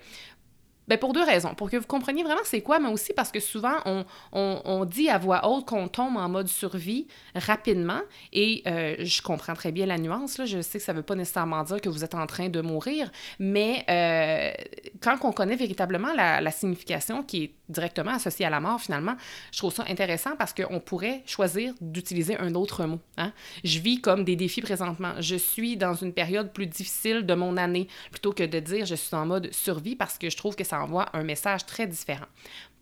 Bien, 0.89 0.99
pour 0.99 1.13
deux 1.13 1.23
raisons. 1.25 1.55
Pour 1.55 1.69
que 1.69 1.77
vous 1.77 1.87
compreniez 1.87 2.23
vraiment 2.23 2.41
c'est 2.45 2.61
quoi, 2.61 2.79
mais 2.79 2.89
aussi 2.89 3.13
parce 3.13 3.33
que 3.33 3.41
souvent, 3.41 3.77
on, 3.87 4.05
on, 4.33 4.85
dit 4.85 5.09
à 5.09 5.19
voix 5.19 5.49
haute 5.49 5.67
qu'on 5.67 5.89
tombe 5.89 6.17
en 6.17 6.29
mode 6.29 6.47
survie 6.47 7.09
rapidement. 7.35 8.01
Et 8.33 8.63
euh, 8.67 8.95
je 9.01 9.21
comprends 9.21 9.55
très 9.55 9.73
bien 9.73 9.87
la 9.87 9.99
nuance. 9.99 10.39
Là. 10.39 10.45
Je 10.45 10.61
sais 10.61 10.79
que 10.79 10.85
ça 10.85 10.93
ne 10.93 10.99
veut 10.99 11.03
pas 11.03 11.17
nécessairement 11.17 11.63
dire 11.65 11.81
que 11.81 11.89
vous 11.89 12.05
êtes 12.05 12.15
en 12.15 12.27
train 12.27 12.49
de 12.49 12.61
mourir, 12.61 13.11
mais 13.39 13.85
euh, 13.91 14.53
quand 15.01 15.17
on 15.23 15.33
connaît 15.33 15.57
véritablement 15.57 16.13
la, 16.15 16.41
la, 16.41 16.51
signification 16.51 17.23
qui 17.23 17.45
est 17.45 17.55
directement 17.69 18.13
associée 18.13 18.47
à 18.47 18.51
la 18.51 18.61
mort, 18.61 18.81
finalement, 18.81 19.17
je 19.53 19.59
trouve 19.59 19.73
ça 19.73 19.85
intéressant 19.89 20.37
parce 20.37 20.55
qu'on 20.55 20.81
pourrait 20.81 21.23
choisir 21.27 21.75
d'utiliser 21.81 22.37
un 22.39 22.55
autre 22.55 22.85
mot. 22.85 23.01
Hein. 23.19 23.33
Je 23.65 23.81
vis 23.81 24.01
comme 24.01 24.25
des 24.25 24.37
défis 24.37 24.63
présentement. 24.63 25.15
Je 25.21 25.37
suis 25.37 25.77
dans 25.77 25.95
une 25.95 26.13
période 26.13 26.53
plus 26.53 26.67
difficile 26.67 27.27
de 27.27 27.35
mon 27.35 27.57
année 27.57 27.89
plutôt 28.11 28.33
que 28.33 28.45
de 28.45 28.61
dire 28.61 28.87
je 28.87 28.95
suis 28.95 29.15
en 29.17 29.27
mode 29.27 29.53
survie 29.53 29.97
parce 29.97 30.19
que 30.19 30.31
je 30.31 30.37
trouve 30.37 30.55
que 30.55 30.65
ça 30.65 30.76
envoie 30.83 31.07
un 31.13 31.23
message 31.23 31.67
très 31.67 31.87
différent. 31.87 32.27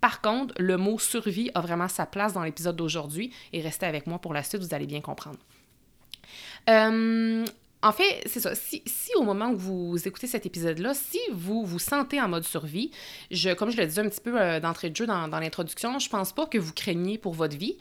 Par 0.01 0.21
contre, 0.21 0.55
le 0.59 0.77
mot 0.77 0.99
survie 0.99 1.51
a 1.55 1.61
vraiment 1.61 1.89
sa 1.89 2.05
place 2.05 2.35
dans 2.35 2.43
l'épisode 2.43 2.77
d'aujourd'hui 2.77 3.33
et 3.53 3.63
restez 3.63 3.87
avec 3.87 4.07
moi 4.07 4.19
pour 4.19 4.35
la 4.35 4.43
suite, 4.43 4.63
vous 4.63 4.75
allez 4.75 4.87
bien 4.87 5.01
comprendre. 5.01 5.39
Euh, 6.69 7.45
en 7.85 7.93
fait, 7.93 8.23
c'est 8.25 8.41
ça. 8.41 8.55
Si, 8.55 8.83
au 9.17 9.23
moment 9.23 9.51
où 9.51 9.59
vous 9.59 10.09
écoutez 10.09 10.27
cet 10.27 10.47
épisode-là, 10.47 10.95
si 10.95 11.21
vous 11.33 11.67
vous 11.67 11.79
sentez 11.79 12.19
en 12.19 12.29
mode 12.29 12.45
survie, 12.45 12.91
je, 13.31 13.51
comme 13.51 13.71
je 13.71 13.77
le 13.77 13.87
disais 13.87 14.01
un 14.01 14.09
petit 14.09 14.23
peu 14.23 14.41
euh, 14.41 14.59
d'entrée 14.59 14.89
de 14.89 14.97
jeu 14.97 15.07
dans, 15.07 15.29
dans 15.29 15.39
l'introduction, 15.39 15.99
je 15.99 16.09
pense 16.09 16.33
pas 16.33 16.47
que 16.47 16.57
vous 16.57 16.73
craignez 16.73 17.19
pour 17.19 17.35
votre 17.35 17.59
vie. 17.59 17.77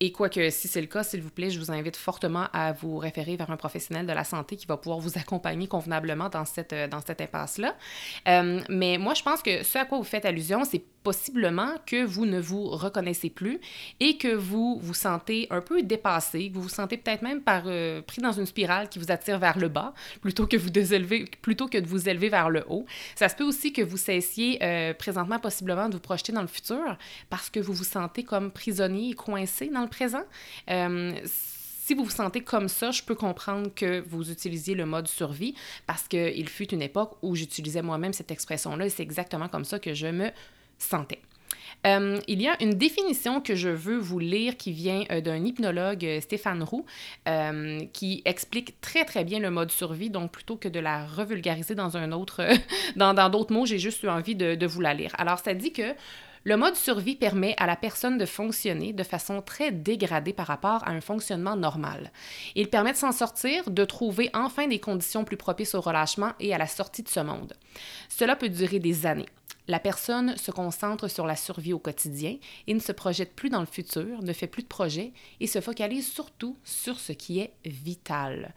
Et 0.00 0.12
quoique, 0.12 0.50
si 0.50 0.68
c'est 0.68 0.80
le 0.80 0.86
cas, 0.86 1.02
s'il 1.02 1.22
vous 1.22 1.30
plaît, 1.30 1.50
je 1.50 1.58
vous 1.58 1.72
invite 1.72 1.96
fortement 1.96 2.46
à 2.52 2.72
vous 2.72 2.98
référer 2.98 3.36
vers 3.36 3.50
un 3.50 3.56
professionnel 3.56 4.06
de 4.06 4.12
la 4.12 4.22
santé 4.22 4.56
qui 4.56 4.66
va 4.66 4.76
pouvoir 4.76 5.00
vous 5.00 5.18
accompagner 5.18 5.66
convenablement 5.66 6.28
dans 6.28 6.44
cette, 6.44 6.72
euh, 6.72 6.86
dans 6.86 7.00
cette 7.00 7.20
impasse-là. 7.20 7.74
Euh, 8.28 8.60
mais 8.68 8.96
moi, 8.96 9.14
je 9.14 9.24
pense 9.24 9.42
que 9.42 9.64
ce 9.64 9.78
à 9.78 9.84
quoi 9.84 9.98
vous 9.98 10.04
faites 10.04 10.24
allusion, 10.24 10.64
c'est 10.64 10.84
possiblement 11.08 11.72
que 11.86 12.04
vous 12.04 12.26
ne 12.26 12.38
vous 12.38 12.64
reconnaissez 12.68 13.30
plus 13.30 13.60
et 13.98 14.18
que 14.18 14.34
vous 14.34 14.78
vous 14.82 14.94
sentez 14.94 15.46
un 15.50 15.62
peu 15.62 15.82
dépassé, 15.82 16.50
que 16.50 16.54
vous 16.54 16.62
vous 16.62 16.68
sentez 16.68 16.98
peut-être 16.98 17.22
même 17.22 17.40
euh, 17.48 18.02
pris 18.02 18.20
dans 18.20 18.32
une 18.32 18.46
spirale 18.46 18.88
qui 18.90 18.98
vous 18.98 19.10
attire 19.10 19.38
vers 19.38 19.58
le 19.58 19.68
bas 19.68 19.94
plutôt 20.20 20.46
que, 20.46 20.56
vous 20.58 20.70
désélever, 20.70 21.24
plutôt 21.40 21.66
que 21.66 21.78
de 21.78 21.86
vous 21.86 22.08
élever 22.10 22.28
vers 22.28 22.50
le 22.50 22.62
haut. 22.68 22.84
Ça 23.14 23.30
se 23.30 23.36
peut 23.36 23.44
aussi 23.44 23.72
que 23.72 23.80
vous 23.80 23.96
cessiez 23.96 24.58
présentement 24.98 25.38
possiblement 25.38 25.88
de 25.88 25.94
vous 25.94 26.00
projeter 26.00 26.32
dans 26.32 26.42
le 26.42 26.48
futur 26.48 26.98
parce 27.30 27.48
que 27.50 27.60
vous 27.60 27.72
vous 27.72 27.84
sentez 27.84 28.22
comme 28.22 28.50
prisonnier 28.50 29.10
et 29.10 29.14
coincé 29.14 29.68
dans 29.68 29.82
le 29.82 29.88
présent. 29.88 30.24
Euh, 30.70 31.12
si 31.24 31.94
vous 31.94 32.04
vous 32.04 32.10
sentez 32.10 32.42
comme 32.42 32.68
ça, 32.68 32.90
je 32.90 33.02
peux 33.02 33.14
comprendre 33.14 33.70
que 33.74 34.00
vous 34.00 34.30
utilisiez 34.30 34.74
le 34.74 34.84
mode 34.84 35.08
survie 35.08 35.54
parce 35.86 36.06
qu'il 36.06 36.48
fut 36.48 36.68
une 36.74 36.82
époque 36.82 37.16
où 37.22 37.34
j'utilisais 37.34 37.80
moi-même 37.80 38.12
cette 38.12 38.30
expression-là 38.30 38.86
et 38.86 38.90
c'est 38.90 39.02
exactement 39.02 39.48
comme 39.48 39.64
ça 39.64 39.78
que 39.78 39.94
je 39.94 40.06
me 40.08 40.30
sentais. 40.78 41.20
Euh, 41.86 42.18
il 42.26 42.42
y 42.42 42.48
a 42.48 42.60
une 42.60 42.74
définition 42.74 43.40
que 43.40 43.54
je 43.54 43.68
veux 43.68 43.98
vous 43.98 44.18
lire 44.18 44.56
qui 44.56 44.72
vient 44.72 45.04
euh, 45.12 45.20
d'un 45.20 45.44
hypnologue, 45.44 46.18
Stéphane 46.20 46.62
Roux, 46.62 46.84
qui 47.92 48.22
explique 48.24 48.80
très 48.80 49.04
très 49.04 49.24
bien 49.24 49.38
le 49.38 49.50
mode 49.50 49.70
survie. 49.70 50.10
Donc 50.10 50.32
plutôt 50.32 50.56
que 50.56 50.68
de 50.68 50.80
la 50.80 51.06
revulgariser 51.06 51.74
dans 51.74 51.96
un 51.96 52.12
autre, 52.12 52.48
dans 52.96 53.14
d'autres 53.30 53.52
mots, 53.52 53.66
j'ai 53.66 53.78
juste 53.78 54.02
eu 54.02 54.08
envie 54.08 54.34
de, 54.34 54.54
de, 54.54 54.66
vous 54.66 54.80
la 54.80 54.94
lire. 54.94 55.12
Alors 55.18 55.38
ça 55.38 55.54
dit 55.54 55.72
que 55.72 55.94
le 56.44 56.56
mode 56.56 56.76
survie 56.76 57.16
permet 57.16 57.54
à 57.58 57.66
la 57.66 57.76
personne 57.76 58.16
de 58.16 58.24
fonctionner 58.24 58.92
de 58.92 59.02
façon 59.02 59.42
très 59.42 59.70
dégradée 59.70 60.32
par 60.32 60.46
rapport 60.46 60.86
à 60.86 60.92
un 60.92 61.00
fonctionnement 61.00 61.56
normal. 61.56 62.10
Il 62.54 62.70
permet 62.70 62.92
de 62.92 62.96
s'en 62.96 63.12
sortir, 63.12 63.68
de 63.68 63.84
trouver 63.84 64.30
enfin 64.32 64.66
des 64.66 64.78
conditions 64.78 65.24
plus 65.24 65.36
propices 65.36 65.74
au 65.74 65.80
relâchement 65.80 66.32
et 66.40 66.54
à 66.54 66.58
la 66.58 66.66
sortie 66.66 67.02
de 67.02 67.08
ce 67.08 67.20
monde. 67.20 67.52
Cela 68.08 68.36
peut 68.36 68.48
durer 68.48 68.78
des 68.78 69.04
années. 69.04 69.28
La 69.68 69.78
personne 69.78 70.36
se 70.36 70.50
concentre 70.50 71.08
sur 71.08 71.26
la 71.26 71.36
survie 71.36 71.74
au 71.74 71.78
quotidien 71.78 72.36
et 72.66 72.74
ne 72.74 72.80
se 72.80 72.92
projette 72.92 73.34
plus 73.34 73.50
dans 73.50 73.60
le 73.60 73.66
futur, 73.66 74.22
ne 74.22 74.32
fait 74.32 74.46
plus 74.46 74.62
de 74.62 74.68
projets 74.68 75.12
et 75.40 75.46
se 75.46 75.60
focalise 75.60 76.10
surtout 76.10 76.56
sur 76.64 76.98
ce 76.98 77.12
qui 77.12 77.40
est 77.40 77.52
vital. 77.66 78.54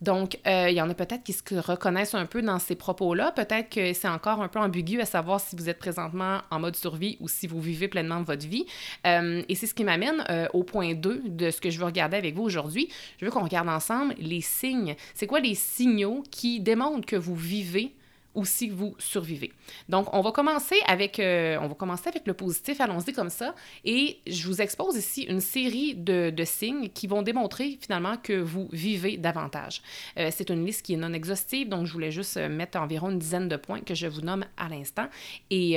Donc, 0.00 0.38
euh, 0.46 0.70
il 0.70 0.74
y 0.74 0.80
en 0.80 0.88
a 0.88 0.94
peut-être 0.94 1.22
qui 1.22 1.34
se 1.34 1.54
reconnaissent 1.54 2.14
un 2.14 2.24
peu 2.24 2.40
dans 2.40 2.58
ces 2.58 2.74
propos-là. 2.74 3.32
Peut-être 3.32 3.68
que 3.68 3.92
c'est 3.92 4.08
encore 4.08 4.40
un 4.40 4.48
peu 4.48 4.58
ambigu 4.58 5.00
à 5.00 5.04
savoir 5.04 5.40
si 5.40 5.56
vous 5.56 5.68
êtes 5.68 5.78
présentement 5.78 6.38
en 6.50 6.58
mode 6.58 6.74
survie 6.74 7.18
ou 7.20 7.28
si 7.28 7.46
vous 7.46 7.60
vivez 7.60 7.86
pleinement 7.86 8.22
votre 8.22 8.46
vie. 8.46 8.64
Euh, 9.06 9.42
et 9.48 9.54
c'est 9.54 9.66
ce 9.66 9.74
qui 9.74 9.84
m'amène 9.84 10.24
euh, 10.30 10.48
au 10.54 10.64
point 10.64 10.94
2 10.94 11.22
de 11.26 11.50
ce 11.50 11.60
que 11.60 11.70
je 11.70 11.78
veux 11.78 11.84
regarder 11.84 12.16
avec 12.16 12.34
vous 12.34 12.42
aujourd'hui. 12.42 12.88
Je 13.18 13.26
veux 13.26 13.30
qu'on 13.30 13.44
regarde 13.44 13.68
ensemble 13.68 14.14
les 14.18 14.40
signes. 14.40 14.96
C'est 15.14 15.26
quoi 15.26 15.40
les 15.40 15.54
signaux 15.54 16.24
qui 16.30 16.60
démontrent 16.60 17.06
que 17.06 17.16
vous 17.16 17.36
vivez 17.36 17.94
ou 18.40 18.46
si 18.46 18.70
vous 18.70 18.94
survivez. 18.98 19.52
Donc, 19.90 20.08
on 20.14 20.22
va 20.22 20.32
commencer 20.32 20.76
avec, 20.86 21.20
euh, 21.20 21.58
on 21.60 21.68
va 21.68 21.74
commencer 21.74 22.08
avec 22.08 22.26
le 22.26 22.32
positif, 22.32 22.80
allons-y 22.80 23.12
comme 23.12 23.28
ça, 23.28 23.54
et 23.84 24.18
je 24.26 24.46
vous 24.46 24.62
expose 24.62 24.96
ici 24.96 25.24
une 25.24 25.40
série 25.40 25.94
de, 25.94 26.32
signes 26.46 26.88
qui 26.88 27.06
vont 27.06 27.20
démontrer 27.20 27.78
finalement 27.82 28.16
que 28.16 28.32
vous 28.32 28.66
vivez 28.72 29.18
davantage. 29.18 29.82
Euh, 30.16 30.30
c'est 30.32 30.48
une 30.48 30.64
liste 30.64 30.86
qui 30.86 30.94
est 30.94 30.96
non 30.96 31.12
exhaustive, 31.12 31.68
donc 31.68 31.84
je 31.84 31.92
voulais 31.92 32.10
juste 32.10 32.38
euh, 32.38 32.48
mettre 32.48 32.78
environ 32.78 33.10
une 33.10 33.18
dizaine 33.18 33.46
de 33.46 33.56
points 33.56 33.80
que 33.80 33.94
je 33.94 34.06
vous 34.06 34.22
nomme 34.22 34.46
à 34.56 34.70
l'instant, 34.70 35.08
et 35.50 35.76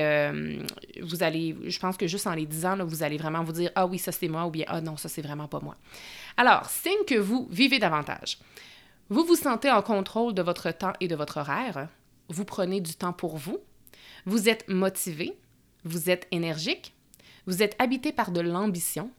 vous 1.01 1.23
allez, 1.23 1.55
je 1.65 1.79
pense 1.79 1.97
que 1.97 2.07
juste 2.07 2.27
en 2.27 2.33
les 2.33 2.45
disant, 2.45 2.77
vous 2.85 3.03
allez 3.03 3.17
vraiment 3.17 3.43
vous 3.43 3.51
dire, 3.51 3.71
ah 3.75 3.85
oui, 3.85 3.99
ça 3.99 4.13
c'est 4.13 4.29
moi, 4.29 4.45
ou 4.45 4.51
bien, 4.51 4.65
ah 4.69 4.79
non, 4.79 4.95
ça 4.95 5.09
c'est 5.09 5.21
vraiment 5.21 5.49
pas 5.49 5.59
moi. 5.59 5.75
Alors, 6.37 6.69
signe 6.69 7.03
que 7.05 7.15
vous 7.15 7.47
vivez 7.51 7.79
davantage. 7.79 8.37
Vous 9.09 9.25
vous 9.25 9.35
sentez 9.35 9.69
en 9.69 9.81
contrôle 9.81 10.33
de 10.33 10.41
votre 10.41 10.71
temps 10.71 10.93
et 11.01 11.09
de 11.09 11.15
votre 11.15 11.37
horaire 11.37 11.89
vous 12.29 12.45
prenez 12.45 12.81
du 12.81 12.95
temps 12.95 13.13
pour 13.13 13.37
vous, 13.37 13.59
vous 14.25 14.49
êtes 14.49 14.67
motivé, 14.69 15.37
vous 15.83 16.09
êtes 16.09 16.27
énergique, 16.31 16.93
vous 17.45 17.61
êtes 17.61 17.75
habité 17.79 18.11
par 18.11 18.31
de 18.31 18.41
l'ambition, 18.41 19.11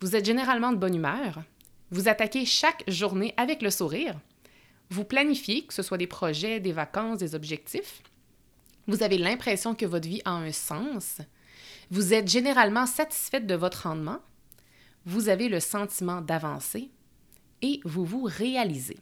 vous 0.00 0.16
êtes 0.16 0.24
généralement 0.24 0.72
de 0.72 0.76
bonne 0.76 0.94
humeur, 0.94 1.42
vous 1.90 2.08
attaquez 2.08 2.44
chaque 2.44 2.84
journée 2.88 3.34
avec 3.36 3.62
le 3.62 3.70
sourire, 3.70 4.18
vous 4.90 5.04
planifiez, 5.04 5.64
que 5.64 5.74
ce 5.74 5.82
soit 5.82 5.98
des 5.98 6.06
projets, 6.06 6.60
des 6.60 6.72
vacances, 6.72 7.18
des 7.18 7.34
objectifs, 7.34 8.02
vous 8.86 9.02
avez 9.02 9.18
l'impression 9.18 9.74
que 9.74 9.86
votre 9.86 10.08
vie 10.08 10.22
a 10.24 10.32
un 10.32 10.52
sens, 10.52 11.18
vous 11.90 12.12
êtes 12.12 12.28
généralement 12.28 12.86
satisfaite 12.86 13.46
de 13.46 13.54
votre 13.54 13.88
rendement, 13.88 14.18
vous 15.06 15.28
avez 15.28 15.48
le 15.48 15.60
sentiment 15.60 16.20
d'avancer 16.20 16.90
et 17.62 17.80
vous 17.84 18.04
vous 18.04 18.24
réalisez. 18.24 18.98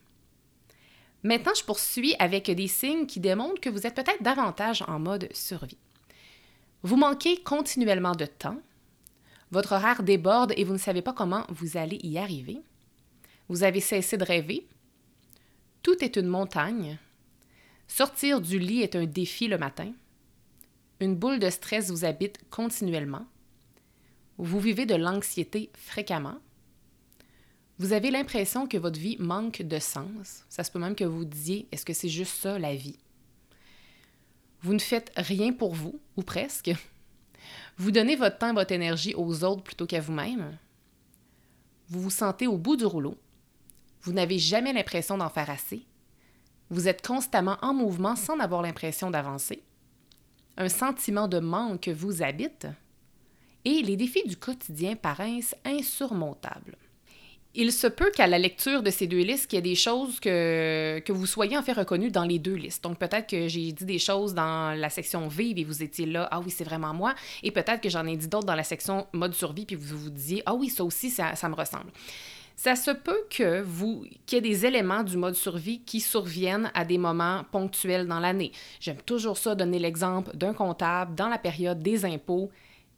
Maintenant, 1.23 1.55
je 1.55 1.65
poursuis 1.65 2.15
avec 2.19 2.51
des 2.51 2.69
signes 2.69 3.07
qui 3.07 3.21
démontrent 3.21 3.61
que 3.61 3.71
vous 3.71 3.87
êtes 3.87 3.95
peut-être 3.95 4.23
davantage 4.23 4.85
en 4.87 4.99
mode 4.99 5.29
survie. 5.35 5.79
Vous 6.83 6.97
manquez 6.97 7.43
continuellement 7.43 8.13
de 8.13 8.27
temps, 8.27 8.61
votre 9.51 9.73
horaire 9.73 10.03
déborde 10.03 10.53
et 10.57 10.65
vous 10.65 10.75
ne 10.75 10.79
savez 10.79 11.03
pas 11.03 11.13
comment 11.13 11.45
vous 11.49 11.77
allez 11.77 11.99
y 12.03 12.19
arriver. 12.19 12.61
Vous 13.49 13.63
avez 13.63 13.81
cessé 13.81 14.17
de 14.17 14.25
rêver. 14.25 14.67
Tout 15.83 16.05
est 16.05 16.17
une 16.17 16.27
montagne. 16.27 16.99
Sortir 17.87 18.41
du 18.41 18.59
lit 18.59 18.83
est 18.83 18.95
un 18.95 19.07
défi 19.07 19.49
le 19.49 19.57
matin. 19.57 19.93
Une 21.01 21.17
boule 21.17 21.39
de 21.39 21.49
stress 21.49 21.91
vous 21.91 22.05
habite 22.05 22.39
continuellement. 22.51 23.27
Vous 24.37 24.61
vivez 24.61 24.85
de 24.85 24.95
l'anxiété 24.95 25.71
fréquemment. 25.75 26.39
Vous 27.79 27.93
avez 27.93 28.11
l'impression 28.11 28.67
que 28.67 28.77
votre 28.77 28.99
vie 28.99 29.17
manque 29.21 29.63
de 29.63 29.79
sens. 29.79 30.45
Ça 30.49 30.65
se 30.65 30.71
peut 30.73 30.81
même 30.81 30.97
que 30.97 31.05
vous 31.05 31.25
disiez, 31.25 31.69
est-ce 31.71 31.85
que 31.85 31.93
c'est 31.93 32.09
juste 32.09 32.35
ça 32.35 32.59
la 32.59 32.75
vie? 32.75 32.99
Vous 34.63 34.75
ne 34.75 34.81
faites 34.81 35.13
rien 35.17 35.53
pour 35.53 35.75
vous, 35.75 36.01
ou 36.17 36.23
presque. 36.23 36.73
Vous 37.77 37.93
donnez 37.93 38.17
votre 38.17 38.39
temps 38.39 38.51
et 38.51 38.55
votre 38.55 38.73
énergie 38.73 39.15
aux 39.15 39.45
autres 39.45 39.63
plutôt 39.63 39.87
qu'à 39.87 40.01
vous-même. 40.01 40.59
Vous 41.89 42.01
vous 42.01 42.11
sentez 42.11 42.49
au 42.49 42.59
bout 42.59 42.77
du 42.77 42.85
rouleau. 42.85 43.17
Vous 44.03 44.13
n'avez 44.13 44.41
jamais 44.41 44.73
l'impression 44.73 45.17
d'en 45.17 45.29
faire 45.29 45.49
assez. 45.49 45.87
Vous 46.71 46.89
êtes 46.89 47.07
constamment 47.07 47.59
en 47.63 47.73
mouvement 47.73 48.17
sans 48.17 48.41
avoir 48.41 48.63
l'impression 48.63 49.11
d'avancer. 49.11 49.63
Un 50.57 50.69
sentiment 50.69 51.29
de 51.29 51.39
manque 51.39 51.89
vous 51.89 52.23
habite. 52.23 52.67
Et 53.65 53.83
les 53.83 53.97
défis 53.97 54.27
du 54.27 54.37
quotidien 54.37 54.97
paraissent 54.97 55.55
insurmontables. 55.65 56.77
Il 57.55 57.73
se 57.73 57.87
peut 57.87 58.11
qu'à 58.15 58.27
la 58.27 58.39
lecture 58.39 58.83
de 58.83 58.91
ces 58.91 59.07
deux 59.07 59.23
listes, 59.23 59.47
qu'il 59.49 59.57
y 59.57 59.59
ait 59.59 59.63
des 59.63 59.75
choses 59.75 60.21
que, 60.21 61.01
que 61.01 61.13
vous 61.13 61.27
soyez 61.27 61.57
en 61.57 61.63
fait 61.63 61.73
reconnus 61.73 62.13
dans 62.13 62.25
les 62.25 62.39
deux 62.39 62.55
listes. 62.55 62.85
Donc 62.85 62.99
peut-être 62.99 63.27
que 63.27 63.49
j'ai 63.49 63.73
dit 63.73 63.85
des 63.85 63.99
choses 63.99 64.35
dans 64.35 64.79
la 64.79 64.91
section 64.91 65.27
Vive 65.29 65.59
et 65.59 65.65
vous 65.65 65.83
étiez 65.83 66.07
là, 66.07 66.29
ah 66.31 66.41
oui, 66.41 66.51
c'est 66.51 66.65
vraiment 66.65 66.95
moi. 66.95 67.15
Et 67.43 67.51
peut-être 67.51 67.81
que 67.81 67.89
j'en 67.89 68.07
ai 68.07 68.17
dit 68.17 68.29
d'autres 68.29 68.47
dans 68.47 68.55
la 68.55 68.65
section 68.65 69.07
Mode 69.13 69.35
survie 69.35 69.65
puis 69.65 69.77
vous 69.77 69.99
vous 69.99 70.11
disiez, 70.11 70.43
ah 70.47 70.55
oui, 70.55 70.69
ça 70.69 70.85
aussi, 70.85 71.11
ça, 71.11 71.35
ça 71.35 71.49
me 71.49 71.55
ressemble. 71.55 71.91
Ça 72.55 72.75
se 72.75 72.91
peut 72.91 73.25
que 73.31 73.63
vous 73.63 74.05
qu'il 74.27 74.35
y 74.35 74.39
ait 74.39 74.41
des 74.41 74.67
éléments 74.67 75.05
du 75.05 75.17
mode 75.17 75.37
survie 75.37 75.79
qui 75.79 76.01
surviennent 76.01 76.73
à 76.75 76.85
des 76.85 76.99
moments 76.99 77.45
ponctuels 77.53 78.09
dans 78.09 78.19
l'année. 78.19 78.51
J'aime 78.81 78.97
toujours 78.97 79.39
ça 79.39 79.55
donner 79.55 79.79
l'exemple 79.79 80.37
d'un 80.37 80.53
comptable 80.53 81.15
dans 81.15 81.29
la 81.29 81.39
période 81.39 81.81
des 81.81 82.05
impôts 82.05 82.51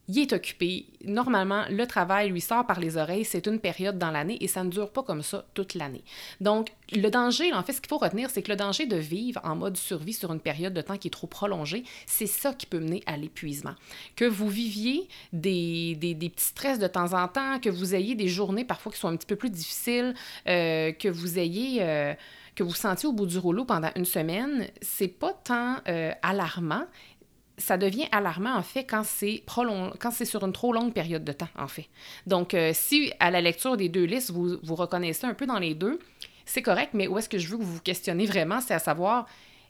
il 0.08 0.18
est 0.18 0.32
occupé. 0.32 0.86
Normalement, 1.04 1.64
le 1.70 1.86
travail 1.86 2.30
lui 2.30 2.40
sort 2.40 2.66
par 2.66 2.80
les 2.80 2.96
oreilles. 2.96 3.24
C'est 3.24 3.46
une 3.46 3.60
période 3.60 3.98
dans 3.98 4.10
l'année 4.10 4.38
et 4.40 4.48
ça 4.48 4.64
ne 4.64 4.70
dure 4.70 4.90
pas 4.90 5.02
comme 5.02 5.22
ça 5.22 5.44
toute 5.54 5.74
l'année. 5.74 6.02
Donc, 6.40 6.72
le 6.92 7.08
danger, 7.08 7.52
en 7.52 7.62
fait, 7.62 7.72
ce 7.72 7.80
qu'il 7.80 7.88
faut 7.88 7.98
retenir, 7.98 8.28
c'est 8.30 8.42
que 8.42 8.50
le 8.50 8.56
danger 8.56 8.86
de 8.86 8.96
vivre 8.96 9.40
en 9.44 9.54
mode 9.54 9.76
survie 9.76 10.12
sur 10.12 10.32
une 10.32 10.40
période 10.40 10.74
de 10.74 10.80
temps 10.80 10.96
qui 10.96 11.08
est 11.08 11.12
trop 11.12 11.28
prolongée, 11.28 11.84
c'est 12.06 12.26
ça 12.26 12.52
qui 12.52 12.66
peut 12.66 12.80
mener 12.80 13.02
à 13.06 13.16
l'épuisement. 13.16 13.74
Que 14.16 14.24
vous 14.24 14.48
viviez 14.48 15.08
des, 15.32 15.94
des, 15.94 16.14
petits 16.14 16.44
stress 16.44 16.78
de 16.78 16.88
temps 16.88 17.12
en 17.12 17.28
temps, 17.28 17.60
que 17.60 17.70
vous 17.70 17.94
ayez 17.94 18.14
des 18.16 18.28
journées 18.28 18.64
parfois 18.64 18.90
qui 18.90 18.98
sont 18.98 19.08
un 19.08 19.16
petit 19.16 19.26
peu 19.26 19.36
plus 19.36 19.50
difficiles, 19.50 20.14
euh, 20.48 20.92
que 20.92 21.08
vous 21.08 21.38
ayez... 21.38 21.82
Euh, 21.82 22.14
que 22.60 22.64
vous 22.64 22.74
sentiez 22.74 23.08
au 23.08 23.12
bout 23.12 23.26
du 23.26 23.38
rouleau 23.38 23.64
pendant 23.64 23.90
une 23.96 24.04
semaine, 24.04 24.66
c'est 24.82 25.08
pas 25.08 25.32
tant 25.32 25.76
euh, 25.88 26.12
alarmant, 26.20 26.84
ça 27.60 27.76
devient 27.76 28.06
alarmant, 28.10 28.54
en 28.54 28.62
fait, 28.62 28.84
quand 28.84 29.04
c'est, 29.04 29.44
sur 30.24 30.44
une 30.44 30.52
trop 30.52 30.72
longue 30.72 30.92
période 30.92 31.24
de 31.24 31.32
temps, 31.32 31.48
en 31.56 31.68
fait. 31.68 31.88
Donc, 32.26 32.54
euh, 32.54 32.72
si 32.74 33.12
à 33.20 33.30
la 33.30 33.40
lecture 33.40 33.76
des 33.76 33.88
deux 33.88 34.04
listes, 34.04 34.30
vous 34.30 34.58
vous 34.62 34.74
reconnaissez 34.74 35.26
un 35.26 35.34
peu 35.34 35.46
dans 35.46 35.58
les 35.58 35.74
deux, 35.74 35.98
c'est 36.46 36.62
correct, 36.62 36.90
mais 36.94 37.06
où 37.06 37.18
est-ce 37.18 37.28
que 37.28 37.38
je 37.38 37.48
veux 37.48 37.58
que 37.58 37.62
vous 37.62 37.74
vous 37.74 37.80
questionnez 37.80 38.26
vraiment, 38.26 38.60
c'est 38.60 38.74
à 38.74 38.78
savoir, 38.78 39.26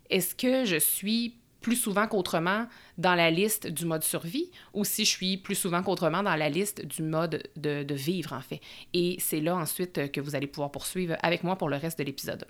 est-ce 0.09 0.35
que 0.35 0.65
je 0.65 0.77
suis 0.77 1.37
plus 1.61 1.77
souvent 1.77 2.07
qu'autrement 2.07 2.67
dans 2.97 3.15
la 3.15 3.31
liste 3.31 3.67
du 3.67 3.85
mode 3.85 4.03
survie 4.03 4.51
ou 4.73 4.85
si 4.85 5.05
je 5.05 5.11
suis 5.11 5.37
plus 5.37 5.55
souvent 5.55 5.83
qu'autrement 5.83 6.23
dans 6.23 6.37
la 6.37 6.49
liste 6.49 6.87
du 6.87 7.03
mode 7.03 7.43
de, 7.57 7.83
de 7.83 7.95
vivre, 7.95 8.33
en 8.33 8.41
fait. 8.41 8.61
Et 8.95 9.17
c'est 9.19 9.41
là 9.41 9.57
ensuite 9.57 10.11
que 10.11 10.21
vous 10.23 10.35
allez 10.35 10.47
pouvoir 10.47 10.71
poursuivre 10.71 11.17
avec 11.23 11.45
moi 11.45 11.57
pour 11.57 11.69
le 11.69 11.77
reste 11.77 11.99
de 11.99 12.05
l'épisode. 12.05 12.47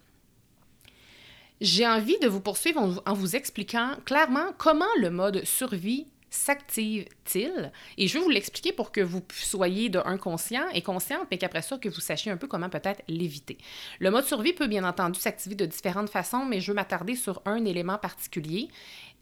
J'ai 1.61 1.87
envie 1.87 2.19
de 2.21 2.29
vous 2.29 2.41
poursuivre 2.41 3.03
en, 3.05 3.13
vous 3.13 3.37
expliquant 3.37 3.95
clairement 4.07 4.53
comment 4.57 4.87
le 4.99 5.11
mode 5.11 5.45
survie 5.45 6.07
s'active-t-il? 6.31 7.71
Et 7.99 8.09
je 8.09 8.15
vais 8.15 8.25
vous 8.25 8.31
l'expliquer 8.31 8.73
pour 8.73 8.93
que 8.93 9.03
vous 9.03 9.21
soyez 9.31 9.91
de 9.91 9.99
un 9.99 10.17
conscient 10.17 10.67
et 10.73 10.81
consciente, 10.81 11.27
mais 11.31 11.37
qu'après 11.37 11.61
ça, 11.61 11.77
que 11.77 11.89
vous 11.91 12.01
sachiez 12.01 12.31
un 12.33 12.39
peu 12.39 12.47
comment 12.47 12.71
peut-être 12.71 13.03
l'éviter. 13.09 13.59
Le 13.99 14.11
mode 14.11 14.25
survie 14.25 14.55
peut 14.55 14.69
bien 14.69 14.85
entendu 14.85 15.21
s'activer 15.21 15.55
de 15.55 15.67
différentes 15.67 16.09
façons, 16.09 16.47
mais 16.47 16.61
je 16.61 16.71
veux 16.71 16.77
m'attarder 16.77 17.15
sur 17.15 17.43
un 17.45 17.65
élément 17.67 17.99
particulier 17.99 18.69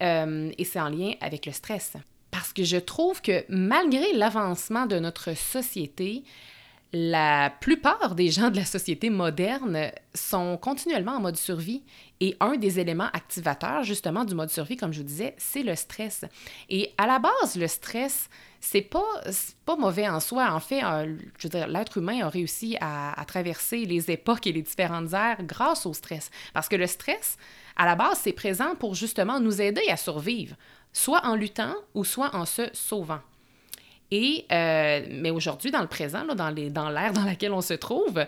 euh, 0.02 0.52
et 0.56 0.64
c'est 0.64 0.80
en 0.80 0.90
lien 0.90 1.14
avec 1.20 1.44
le 1.44 1.52
stress. 1.52 1.94
Parce 2.30 2.52
que 2.52 2.62
je 2.62 2.76
trouve 2.76 3.20
que 3.20 3.44
malgré 3.48 4.12
l'avancement 4.12 4.86
de 4.86 5.00
notre 5.00 5.36
société, 5.36 6.22
la 6.92 7.50
plupart 7.50 8.14
des 8.14 8.30
gens 8.30 8.50
de 8.50 8.56
la 8.56 8.64
société 8.64 9.10
moderne 9.10 9.90
sont 10.14 10.56
continuellement 10.56 11.12
en 11.12 11.20
mode 11.20 11.36
survie. 11.36 11.82
Et 12.20 12.36
un 12.40 12.56
des 12.56 12.80
éléments 12.80 13.10
activateurs, 13.12 13.84
justement, 13.84 14.24
du 14.24 14.34
mode 14.34 14.50
survie, 14.50 14.76
comme 14.76 14.92
je 14.92 14.98
vous 14.98 15.06
disais, 15.06 15.34
c'est 15.36 15.62
le 15.62 15.76
stress. 15.76 16.24
Et 16.70 16.92
à 16.96 17.06
la 17.06 17.18
base, 17.18 17.56
le 17.56 17.68
stress, 17.68 18.28
c'est 18.60 18.80
pas, 18.80 19.04
pas 19.66 19.76
mauvais 19.76 20.08
en 20.08 20.18
soi. 20.18 20.50
En 20.50 20.60
fait, 20.60 20.80
je 21.38 21.48
l'être 21.66 21.98
humain 21.98 22.24
a 22.24 22.28
réussi 22.28 22.76
à, 22.80 23.20
à, 23.20 23.24
traverser 23.26 23.84
les 23.84 24.10
époques 24.10 24.46
et 24.46 24.52
les 24.52 24.62
différentes 24.62 25.12
ères 25.12 25.42
grâce 25.44 25.84
au 25.84 25.92
stress. 25.92 26.30
Parce 26.54 26.68
que 26.68 26.76
le 26.76 26.86
stress, 26.86 27.36
à 27.76 27.84
la 27.84 27.94
base, 27.96 28.18
c'est 28.22 28.32
présent 28.32 28.74
pour 28.74 28.94
justement 28.94 29.40
nous 29.40 29.60
aider 29.60 29.86
à 29.88 29.96
survivre, 29.96 30.56
soit 30.92 31.24
en 31.26 31.36
luttant 31.36 31.74
ou 31.94 32.04
soit 32.04 32.34
en 32.34 32.46
se 32.46 32.62
sauvant. 32.72 33.20
Et, 34.10 34.46
euh, 34.50 35.06
mais 35.10 35.30
aujourd'hui, 35.30 35.70
dans 35.70 35.80
le 35.80 35.86
présent, 35.86 36.24
là, 36.24 36.34
dans 36.34 36.50
l'ère 36.50 36.70
dans, 37.12 37.20
dans 37.20 37.24
laquelle 37.24 37.52
on 37.52 37.60
se 37.60 37.74
trouve, 37.74 38.24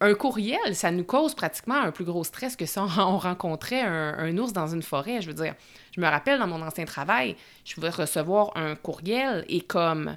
un 0.00 0.14
courriel, 0.14 0.74
ça 0.74 0.90
nous 0.90 1.04
cause 1.04 1.34
pratiquement 1.34 1.80
un 1.80 1.90
plus 1.90 2.04
gros 2.04 2.24
stress 2.24 2.56
que 2.56 2.66
si 2.66 2.78
on, 2.98 3.18
rencontrait 3.18 3.80
un, 3.80 4.14
un, 4.18 4.36
ours 4.38 4.52
dans 4.52 4.68
une 4.68 4.82
forêt. 4.82 5.20
Je 5.20 5.28
veux 5.28 5.34
dire, 5.34 5.54
je 5.92 6.00
me 6.00 6.06
rappelle 6.06 6.38
dans 6.38 6.46
mon 6.46 6.62
ancien 6.62 6.84
travail, 6.84 7.36
je 7.64 7.74
pouvais 7.74 7.90
recevoir 7.90 8.52
un 8.56 8.74
courriel 8.76 9.44
et 9.48 9.60
comme 9.60 10.16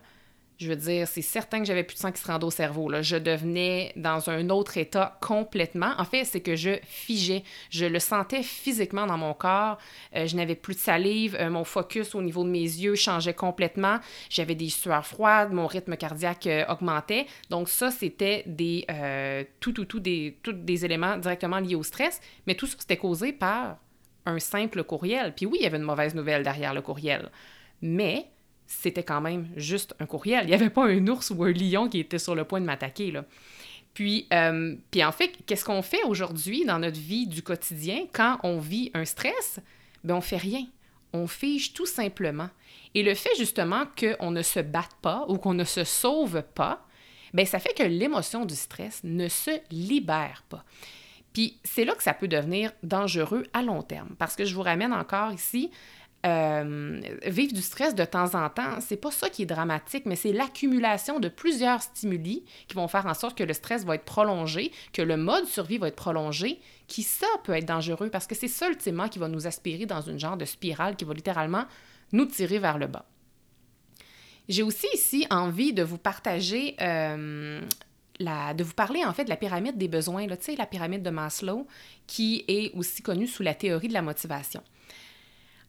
je 0.62 0.68
veux 0.68 0.76
dire, 0.76 1.08
c'est 1.08 1.24
certain 1.24 1.60
que 1.60 1.66
j'avais 1.66 1.84
plus 1.84 1.96
de 1.96 2.00
sang 2.00 2.12
qui 2.12 2.22
se 2.22 2.28
rendait 2.28 2.46
au 2.46 2.52
cerveau. 2.52 2.92
Je 3.02 3.16
devenais 3.16 3.94
dans 3.96 4.30
un 4.30 4.52
autre 4.52 4.78
état 4.78 5.18
complètement. 5.20 5.94
En 5.98 6.06
fait, 6.06 6.24
c'est 6.24 6.40
que 6.40 6.56
je 6.56 6.78
figeais. 6.84 7.44
Je 7.72 7.88
le 7.88 7.98
sentais 7.98 8.44
physiquement 8.44 9.08
dans 9.08 9.18
mon 9.18 9.34
corps. 9.34 9.80
Euh, 10.16 10.28
je 10.28 10.36
n'avais 10.36 10.54
plus 10.54 10.76
de 10.76 10.80
salive. 10.80 11.36
Euh, 11.40 11.50
mon 11.50 11.64
focus 11.64 12.14
au 12.14 12.22
niveau 12.22 12.44
de 12.44 12.50
mes 12.50 12.60
yeux 12.60 12.94
changeait 12.94 13.34
complètement. 13.34 13.98
J'avais 14.30 14.54
des 14.54 14.70
sueurs 14.70 15.06
froides. 15.08 15.52
Mon 15.52 15.66
rythme 15.66 15.98
cardiaque 15.98 16.46
euh, 16.46 16.64
augmentait. 16.70 17.26
Donc 17.50 17.68
ça, 17.68 17.90
c'était 17.90 18.44
des 18.46 18.86
tout, 19.60 19.72
tout, 19.72 19.86
tout 19.86 20.00
des, 20.00 20.38
des 20.46 20.86
éléments 20.86 21.18
directement 21.18 21.58
liés 21.58 21.74
au 21.74 21.82
stress. 21.82 22.22
Mais 22.46 22.54
tout 22.54 22.68
ça, 22.68 22.76
c'était 22.78 22.98
causé 22.98 23.34
par 23.34 23.78
un 24.28 24.38
simple 24.38 24.84
courriel. 24.84 25.34
Puis 25.36 25.48
oui, 25.48 25.58
il 25.60 25.64
y 25.64 25.66
avait 25.66 25.78
une 25.78 25.84
mauvaise 25.84 26.14
nouvelle 26.14 26.44
derrière 26.44 26.76
le 26.76 26.84
courriel. 26.84 27.32
Mais 27.82 28.28
c'était 28.72 29.04
quand 29.04 29.22
même 29.22 29.48
juste 29.56 29.94
un 30.00 30.06
courriel. 30.06 30.46
Il 30.46 30.48
n'y 30.48 30.54
avait 30.54 30.70
pas 30.70 30.86
un 30.86 31.08
ours 31.08 31.30
ou 31.32 31.44
un 31.44 31.52
lion 31.52 31.90
qui 31.90 32.00
était 32.00 32.18
sur 32.18 32.36
le 32.36 32.46
point 32.46 32.62
de 32.62 32.66
m'attaquer. 32.66 33.12
Là. 33.12 33.26
Puis, 33.94 34.28
euh, 34.34 34.76
puis 34.90 35.04
en 35.04 35.12
fait, 35.12 35.34
qu'est-ce 35.46 35.66
qu'on 35.66 35.82
fait 35.82 36.04
aujourd'hui 36.04 36.66
dans 36.66 36.80
notre 36.80 37.00
vie 37.00 37.28
du 37.28 37.44
quotidien 37.44 38.06
quand 38.14 38.40
on 38.44 38.60
vit 38.60 38.90
un 38.94 39.06
stress? 39.06 39.60
Bien, 40.04 40.16
on 40.16 40.22
fait 40.22 40.38
rien. 40.38 40.66
On 41.14 41.28
fige 41.28 41.74
tout 41.74 41.86
simplement. 41.86 42.50
Et 42.96 43.04
le 43.04 43.14
fait 43.14 43.36
justement 43.38 43.84
qu'on 44.00 44.32
ne 44.32 44.42
se 44.42 44.62
batte 44.62 44.96
pas 45.02 45.26
ou 45.28 45.38
qu'on 45.38 45.54
ne 45.54 45.66
se 45.66 45.84
sauve 45.84 46.42
pas, 46.56 46.86
bien, 47.34 47.46
ça 47.46 47.60
fait 47.60 47.74
que 47.74 47.84
l'émotion 47.84 48.46
du 48.46 48.56
stress 48.56 49.02
ne 49.04 49.28
se 49.28 49.52
libère 49.70 50.44
pas. 50.50 50.64
Puis 51.34 51.60
c'est 51.64 51.86
là 51.86 51.94
que 51.94 52.04
ça 52.04 52.14
peut 52.14 52.28
devenir 52.28 52.72
dangereux 52.84 53.44
à 53.54 53.62
long 53.62 53.84
terme. 53.84 54.16
Parce 54.18 54.36
que 54.36 54.46
je 54.46 54.56
vous 54.56 54.64
ramène 54.64 54.94
encore 54.94 55.34
ici 55.34 55.70
euh, 56.26 57.02
vivre 57.26 57.54
du 57.54 57.62
stress 57.62 57.96
de 57.96 58.06
temps 58.06 58.36
en 58.36 58.50
temps, 58.50 58.80
c'est 58.80 58.98
pas 58.98 59.10
ça 59.10 59.30
qui 59.30 59.42
est 59.44 59.48
dramatique, 59.48 60.06
mais 60.06 60.16
c'est 60.16 60.34
l'accumulation 60.34 61.20
de 61.20 61.30
plusieurs 61.30 61.82
stimuli 61.82 62.44
qui 62.68 62.76
vont 62.76 62.88
faire 62.88 63.08
en 63.08 63.16
sorte 63.16 63.38
que 63.38 63.44
le 63.44 63.54
stress 63.54 63.86
va 63.86 63.96
être 63.96 64.06
prolongé, 64.06 64.72
que 64.94 65.02
le 65.02 65.18
mode 65.18 65.46
survie 65.46 65.80
va 65.80 65.88
être 65.88 65.96
prolongé, 65.96 66.60
qui 66.88 67.02
ça 67.02 67.28
peut 67.44 67.54
être 67.54 67.66
dangereux 67.66 68.10
parce 68.10 68.28
que 68.28 68.36
c'est 68.36 68.48
ça 68.48 68.70
ultimement 68.70 69.08
qui 69.08 69.18
va 69.18 69.28
nous 69.28 69.48
aspirer 69.48 69.86
dans 69.86 70.02
une 70.02 70.20
genre 70.20 70.38
de 70.38 70.46
spirale 70.46 70.96
qui 70.96 71.06
va 71.06 71.14
littéralement 71.14 71.66
nous 72.12 72.26
tirer 72.26 72.60
vers 72.60 72.78
le 72.78 72.88
bas. 72.88 73.06
J'ai 74.48 74.64
aussi 74.64 74.88
ici 74.94 75.26
envie 75.32 75.74
de 75.74 75.82
vous 75.82 75.98
partager 75.98 76.76
euh, 76.82 77.62
la, 78.20 78.54
de 78.54 78.64
vous 78.64 78.74
parler 78.74 79.04
en 79.06 79.14
fait 79.14 79.24
de 79.24 79.30
la 79.30 79.38
pyramide 79.38 79.78
des 79.78 79.88
besoins, 79.88 80.28
sais, 80.40 80.56
la 80.56 80.66
pyramide 80.66 81.04
de 81.04 81.10
Maslow, 81.10 81.68
qui 82.06 82.44
est 82.48 82.76
aussi 82.76 83.02
connue 83.02 83.28
sous 83.28 83.44
la 83.44 83.54
théorie 83.54 83.88
de 83.88 83.94
la 83.94 84.02
motivation. 84.02 84.62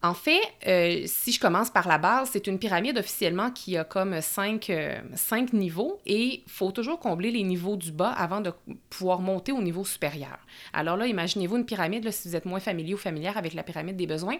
En 0.04 0.14
fait, 0.14 0.40
euh, 0.66 1.04
si 1.06 1.30
je 1.30 1.38
commence 1.38 1.70
par 1.70 1.86
la 1.86 1.96
base, 1.96 2.30
c'est 2.32 2.48
une 2.48 2.58
pyramide 2.58 2.98
officiellement 2.98 3.52
qui 3.52 3.76
a 3.76 3.84
comme 3.84 4.20
cinq, 4.20 4.68
euh, 4.68 5.00
cinq 5.14 5.52
niveaux 5.52 6.00
et 6.06 6.42
il 6.44 6.50
faut 6.50 6.72
toujours 6.72 6.98
combler 6.98 7.30
les 7.30 7.44
niveaux 7.44 7.76
du 7.76 7.92
bas 7.92 8.10
avant 8.10 8.40
de 8.40 8.52
pouvoir 8.90 9.20
monter 9.20 9.52
au 9.52 9.62
niveau 9.62 9.84
supérieur. 9.84 10.38
Alors 10.72 10.96
là, 10.96 11.06
imaginez-vous 11.06 11.56
une 11.56 11.64
pyramide, 11.64 12.10
si 12.10 12.28
vous 12.28 12.34
êtes 12.34 12.46
moins 12.46 12.58
familier 12.58 12.94
ou 12.94 12.96
familière 12.96 13.38
avec 13.38 13.54
la 13.54 13.62
pyramide 13.62 13.96
des 13.96 14.08
besoins. 14.08 14.38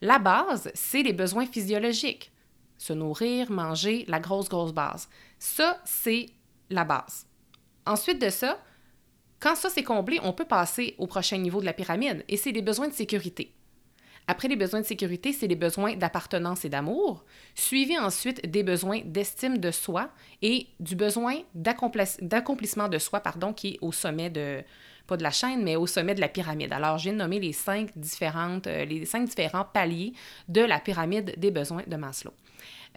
La 0.00 0.20
base, 0.20 0.70
c'est 0.74 1.02
les 1.02 1.12
besoins 1.12 1.44
physiologiques. 1.44 2.30
Se 2.78 2.92
nourrir, 2.92 3.50
manger, 3.50 4.04
la 4.06 4.20
grosse, 4.20 4.48
grosse 4.48 4.72
base. 4.72 5.08
Ça, 5.40 5.80
c'est 5.84 6.26
la 6.70 6.84
base. 6.84 7.26
Ensuite 7.84 8.22
de 8.22 8.30
ça, 8.30 8.62
quand 9.40 9.56
ça 9.56 9.70
c'est 9.70 9.82
comblé, 9.82 10.20
on 10.22 10.32
peut 10.32 10.44
passer 10.44 10.94
au 10.98 11.08
prochain 11.08 11.38
niveau 11.38 11.60
de 11.60 11.66
la 11.66 11.72
pyramide 11.72 12.24
et 12.28 12.36
c'est 12.36 12.52
les 12.52 12.62
besoins 12.62 12.86
de 12.86 12.94
sécurité. 12.94 13.52
Après 14.26 14.48
les 14.48 14.56
besoins 14.56 14.80
de 14.80 14.86
sécurité, 14.86 15.32
c'est 15.32 15.48
les 15.48 15.56
besoins 15.56 15.96
d'appartenance 15.96 16.64
et 16.64 16.68
d'amour, 16.68 17.24
suivi 17.54 17.98
ensuite 17.98 18.48
des 18.48 18.62
besoins 18.62 19.00
d'estime 19.04 19.58
de 19.58 19.70
soi 19.70 20.10
et 20.40 20.68
du 20.78 20.94
besoin 20.94 21.38
d'accomplissement 21.54 22.88
de 22.88 22.98
soi, 22.98 23.20
pardon, 23.20 23.52
qui 23.52 23.68
est 23.70 23.78
au 23.80 23.90
sommet 23.90 24.30
de, 24.30 24.62
pas 25.06 25.16
de 25.16 25.24
la 25.24 25.30
chaîne, 25.32 25.62
mais 25.64 25.74
au 25.74 25.86
sommet 25.86 26.14
de 26.14 26.20
la 26.20 26.28
pyramide. 26.28 26.72
Alors, 26.72 26.96
j'ai 26.98 27.12
nommé 27.12 27.40
les 27.40 27.52
cinq 27.52 27.90
différentes, 27.96 28.68
euh, 28.68 28.84
les 28.84 29.04
cinq 29.04 29.24
différents 29.24 29.64
paliers 29.64 30.12
de 30.48 30.60
la 30.60 30.78
pyramide 30.78 31.34
des 31.36 31.50
besoins 31.50 31.82
de 31.86 31.96
Maslow. 31.96 32.32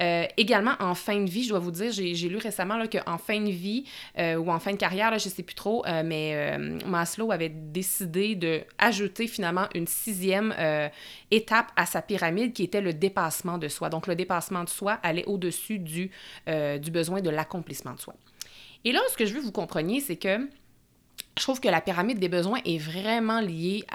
Euh, 0.01 0.25
également, 0.37 0.73
en 0.79 0.95
fin 0.95 1.19
de 1.21 1.29
vie, 1.29 1.43
je 1.43 1.49
dois 1.49 1.59
vous 1.59 1.71
dire, 1.71 1.91
j'ai 1.91 2.29
lu 2.29 2.37
récemment 2.37 2.81
qu'en 2.87 3.17
fin 3.17 3.39
de 3.39 3.51
vie 3.51 3.85
euh, 4.17 4.35
ou 4.35 4.51
en 4.51 4.59
fin 4.59 4.71
de 4.71 4.77
carrière, 4.77 5.09
je 5.19 5.27
ne 5.27 5.33
sais 5.33 5.43
plus 5.43 5.55
trop, 5.55 5.85
euh, 5.85 6.01
mais 6.03 6.57
Maslow 6.85 7.31
avait 7.31 7.49
décidé 7.49 8.35
d'ajouter 8.35 9.27
finalement 9.27 9.67
une 9.75 9.87
sixième 9.87 10.53
étape 11.31 11.71
à 11.75 11.85
sa 11.85 12.01
pyramide 12.01 12.53
qui 12.53 12.63
était 12.63 12.81
le 12.81 12.93
dépassement 12.93 13.57
de 13.57 13.67
soi. 13.67 13.89
Donc, 13.89 14.07
le 14.07 14.15
dépassement 14.15 14.63
de 14.63 14.69
soi 14.69 14.99
allait 15.03 15.25
au-dessus 15.25 15.79
du, 15.79 16.11
du 16.47 16.91
besoin 16.91 17.21
de 17.21 17.29
l'accomplissement 17.29 17.93
de 17.93 17.99
soi. 17.99 18.15
Et 18.85 18.91
là, 18.91 18.99
ce 19.09 19.17
que 19.17 19.25
je 19.25 19.33
veux 19.33 19.39
que 19.39 19.45
vous 19.45 19.51
compreniez, 19.51 19.99
c'est 19.99 20.17
que 20.17 20.49
je 21.37 21.43
trouve 21.43 21.59
que 21.59 21.69
la 21.69 21.81
pyramide 21.81 22.19
des 22.19 22.29
besoins 22.29 22.59
est 22.65 22.77
vraiment 22.77 23.39
liée 23.39 23.85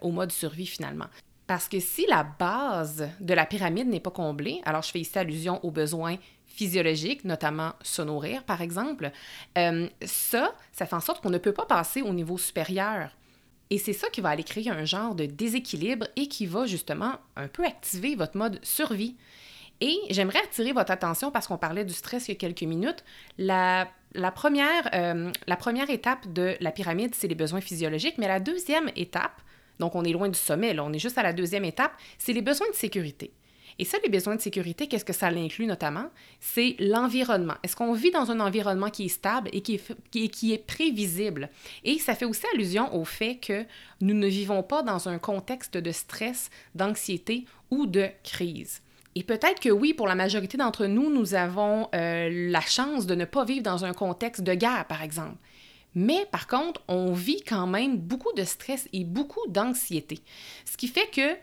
au 0.00 0.10
mode 0.10 0.32
survie 0.32 0.66
finalement. 0.66 1.06
Parce 1.52 1.68
que 1.68 1.80
si 1.80 2.06
la 2.06 2.22
base 2.22 3.10
de 3.20 3.34
la 3.34 3.44
pyramide 3.44 3.86
n'est 3.86 4.00
pas 4.00 4.10
comblée, 4.10 4.62
alors 4.64 4.80
je 4.80 4.90
fais 4.90 5.00
ici 5.00 5.18
allusion 5.18 5.62
aux 5.62 5.70
besoins 5.70 6.16
physiologiques, 6.46 7.26
notamment 7.26 7.74
se 7.82 8.00
nourrir, 8.00 8.42
par 8.44 8.62
exemple, 8.62 9.10
euh, 9.58 9.86
ça, 10.02 10.54
ça 10.72 10.86
fait 10.86 10.96
en 10.96 11.00
sorte 11.00 11.22
qu'on 11.22 11.28
ne 11.28 11.36
peut 11.36 11.52
pas 11.52 11.66
passer 11.66 12.00
au 12.00 12.14
niveau 12.14 12.38
supérieur. 12.38 13.10
Et 13.68 13.76
c'est 13.76 13.92
ça 13.92 14.08
qui 14.08 14.22
va 14.22 14.30
aller 14.30 14.44
créer 14.44 14.70
un 14.70 14.86
genre 14.86 15.14
de 15.14 15.26
déséquilibre 15.26 16.06
et 16.16 16.26
qui 16.26 16.46
va 16.46 16.64
justement 16.64 17.16
un 17.36 17.48
peu 17.48 17.66
activer 17.66 18.16
votre 18.16 18.38
mode 18.38 18.58
survie. 18.62 19.14
Et 19.82 19.98
j'aimerais 20.08 20.40
attirer 20.42 20.72
votre 20.72 20.90
attention 20.90 21.30
parce 21.30 21.48
qu'on 21.48 21.58
parlait 21.58 21.84
du 21.84 21.92
stress 21.92 22.28
il 22.28 22.30
y 22.30 22.34
a 22.34 22.38
quelques 22.38 22.62
minutes. 22.62 23.04
La, 23.36 23.90
première, 24.34 24.88
euh, 24.94 25.30
la 25.46 25.56
première 25.58 25.90
étape 25.90 26.32
de 26.32 26.56
la 26.60 26.70
pyramide, 26.70 27.14
c'est 27.14 27.28
les 27.28 27.34
besoins 27.34 27.60
physiologiques, 27.60 28.16
mais 28.16 28.28
la 28.28 28.40
deuxième 28.40 28.90
étape, 28.96 29.42
donc, 29.82 29.96
on 29.96 30.04
est 30.04 30.12
loin 30.12 30.28
du 30.28 30.38
sommet, 30.38 30.74
là. 30.74 30.84
On 30.84 30.92
est 30.92 31.00
juste 31.00 31.18
à 31.18 31.24
la 31.24 31.32
deuxième 31.32 31.64
étape. 31.64 31.90
C'est 32.16 32.32
les 32.32 32.40
besoins 32.40 32.70
de 32.70 32.76
sécurité. 32.76 33.32
Et 33.80 33.84
ça, 33.84 33.98
les 34.04 34.08
besoins 34.08 34.36
de 34.36 34.40
sécurité, 34.40 34.86
qu'est-ce 34.86 35.04
que 35.04 35.12
ça 35.12 35.28
l'inclut 35.28 35.66
notamment? 35.66 36.08
C'est 36.38 36.76
l'environnement. 36.78 37.54
Est-ce 37.64 37.74
qu'on 37.74 37.92
vit 37.92 38.12
dans 38.12 38.30
un 38.30 38.38
environnement 38.38 38.90
qui 38.90 39.06
est 39.06 39.08
stable 39.08 39.50
et 39.52 39.60
qui 39.60 39.74
est, 39.74 40.28
qui 40.28 40.52
est 40.52 40.64
prévisible? 40.64 41.50
Et 41.82 41.98
ça 41.98 42.14
fait 42.14 42.26
aussi 42.26 42.44
allusion 42.54 42.94
au 42.94 43.04
fait 43.04 43.38
que 43.38 43.64
nous 44.00 44.14
ne 44.14 44.28
vivons 44.28 44.62
pas 44.62 44.84
dans 44.84 45.08
un 45.08 45.18
contexte 45.18 45.76
de 45.76 45.90
stress, 45.90 46.48
d'anxiété 46.76 47.44
ou 47.72 47.86
de 47.86 48.06
crise. 48.22 48.82
Et 49.16 49.24
peut-être 49.24 49.58
que 49.58 49.70
oui, 49.70 49.94
pour 49.94 50.06
la 50.06 50.14
majorité 50.14 50.56
d'entre 50.56 50.86
nous, 50.86 51.10
nous 51.10 51.34
avons 51.34 51.88
euh, 51.92 52.28
la 52.52 52.60
chance 52.60 53.06
de 53.06 53.16
ne 53.16 53.24
pas 53.24 53.44
vivre 53.44 53.64
dans 53.64 53.84
un 53.84 53.94
contexte 53.94 54.42
de 54.42 54.54
guerre, 54.54 54.86
par 54.86 55.02
exemple. 55.02 55.38
Mais 55.94 56.26
par 56.30 56.46
contre, 56.46 56.80
on 56.88 57.12
vit 57.12 57.42
quand 57.42 57.66
même 57.66 57.98
beaucoup 57.98 58.32
de 58.34 58.44
stress 58.44 58.88
et 58.92 59.04
beaucoup 59.04 59.46
d'anxiété. 59.48 60.20
Ce 60.64 60.76
qui 60.76 60.88
fait 60.88 61.10
que 61.10 61.36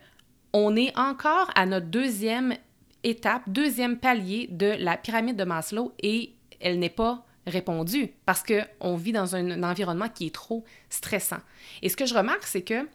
on 0.54 0.76
est 0.76 0.98
encore 0.98 1.52
à 1.56 1.66
notre 1.66 1.86
deuxième 1.88 2.56
étape, 3.04 3.44
deuxième 3.48 3.98
palier 3.98 4.48
de 4.50 4.76
la 4.80 4.98
pyramide 4.98 5.36
de 5.36 5.44
Maslow 5.44 5.94
et 6.02 6.34
elle 6.60 6.80
n'est 6.80 6.90
pas 6.90 7.24
répondue 7.46 8.12
parce 8.26 8.44
qu'on 8.44 8.96
vit 8.96 9.12
dans 9.12 9.36
un, 9.36 9.64
environnement 9.64 10.10
qui 10.10 10.28
est 10.28 10.36
trop 10.36 10.64
stressant. 10.90 11.40
Et 11.82 11.90
ce 11.90 11.96
que 11.96 12.06
je 12.06 12.14
remarque, 12.14 12.44
c'est 12.44 12.62
que 12.62 12.88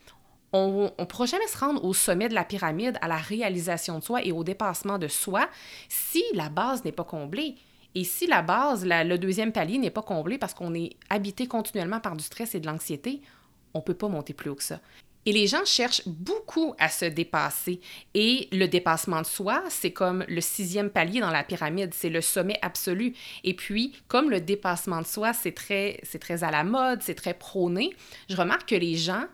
on 0.53 0.93
ne 0.99 1.05
pourra 1.05 1.27
jamais 1.27 1.47
se 1.49 1.59
rendre 1.59 1.85
au 1.85 1.93
sommet 1.93 2.29
de 2.29 2.35
la 2.35 2.45
pyramide, 2.45 2.97
à 3.01 3.09
la 3.09 3.17
réalisation 3.17 3.99
de 3.99 4.05
soi 4.05 4.25
et 4.25 4.31
au 4.31 4.45
dépassement 4.45 4.99
de 4.99 5.09
soi 5.09 5.49
si 5.89 6.23
la 6.33 6.49
base 6.49 6.85
n'est 6.85 6.93
pas 6.93 7.03
comblée. 7.03 7.57
Et 7.95 8.05
si 8.05 8.27
la 8.27 8.43
base, 8.43 8.85
le 8.85 9.17
deuxième 9.17 9.53
palier 9.53 9.79
n'est 9.79 9.91
pas 9.91 10.03
comblé 10.03 10.39
parce 10.39 10.55
qu'on 10.55 10.75
est 10.75 10.97
habité 11.11 11.47
continuellement 11.47 12.01
par 12.01 12.17
du 12.17 12.25
stress 12.25 12.55
et 12.55 12.61
de 12.61 12.67
l'anxiété, 12.67 13.21
on 13.73 13.79
ne 13.79 13.85
peut 13.85 13.95
pas 13.95 14.09
monter 14.09 14.33
plus 14.33 14.51
haut 14.51 14.57
que 14.57 14.63
ça. 14.63 14.81
Et 15.27 15.33
les 15.33 15.47
gens 15.47 15.65
cherchent 15.65 16.07
beaucoup 16.07 16.75
à 16.79 16.89
se 16.89 17.07
dépasser. 17.07 17.81
Et 18.13 18.49
le 18.53 18.67
dépassement 18.67 19.23
de 19.23 19.27
soi, 19.27 19.63
c'est 19.71 19.93
comme 19.93 20.25
le 20.29 20.41
sixième 20.41 20.91
palier 20.91 21.21
dans 21.21 21.31
la 21.31 21.45
pyramide, 21.45 21.95
c'est 21.95 22.11
le 22.11 22.21
sommet 22.21 22.59
absolu. 22.61 23.15
Et 23.43 23.55
puis, 23.55 23.95
comme 24.07 24.29
le 24.29 24.41
dépassement 24.41 25.01
de 25.01 25.07
soi, 25.07 25.33
c'est 25.33 25.53
très, 25.53 25.99
c'est 26.03 26.19
très 26.19 26.45
à 26.45 26.51
la 26.51 26.63
mode, 26.63 27.03
c'est 27.03 27.15
très 27.15 27.35
prôné, 27.35 27.95
je 28.29 28.37
remarque 28.37 28.69
que 28.69 28.75
les 28.75 28.97
gens, 28.97 29.25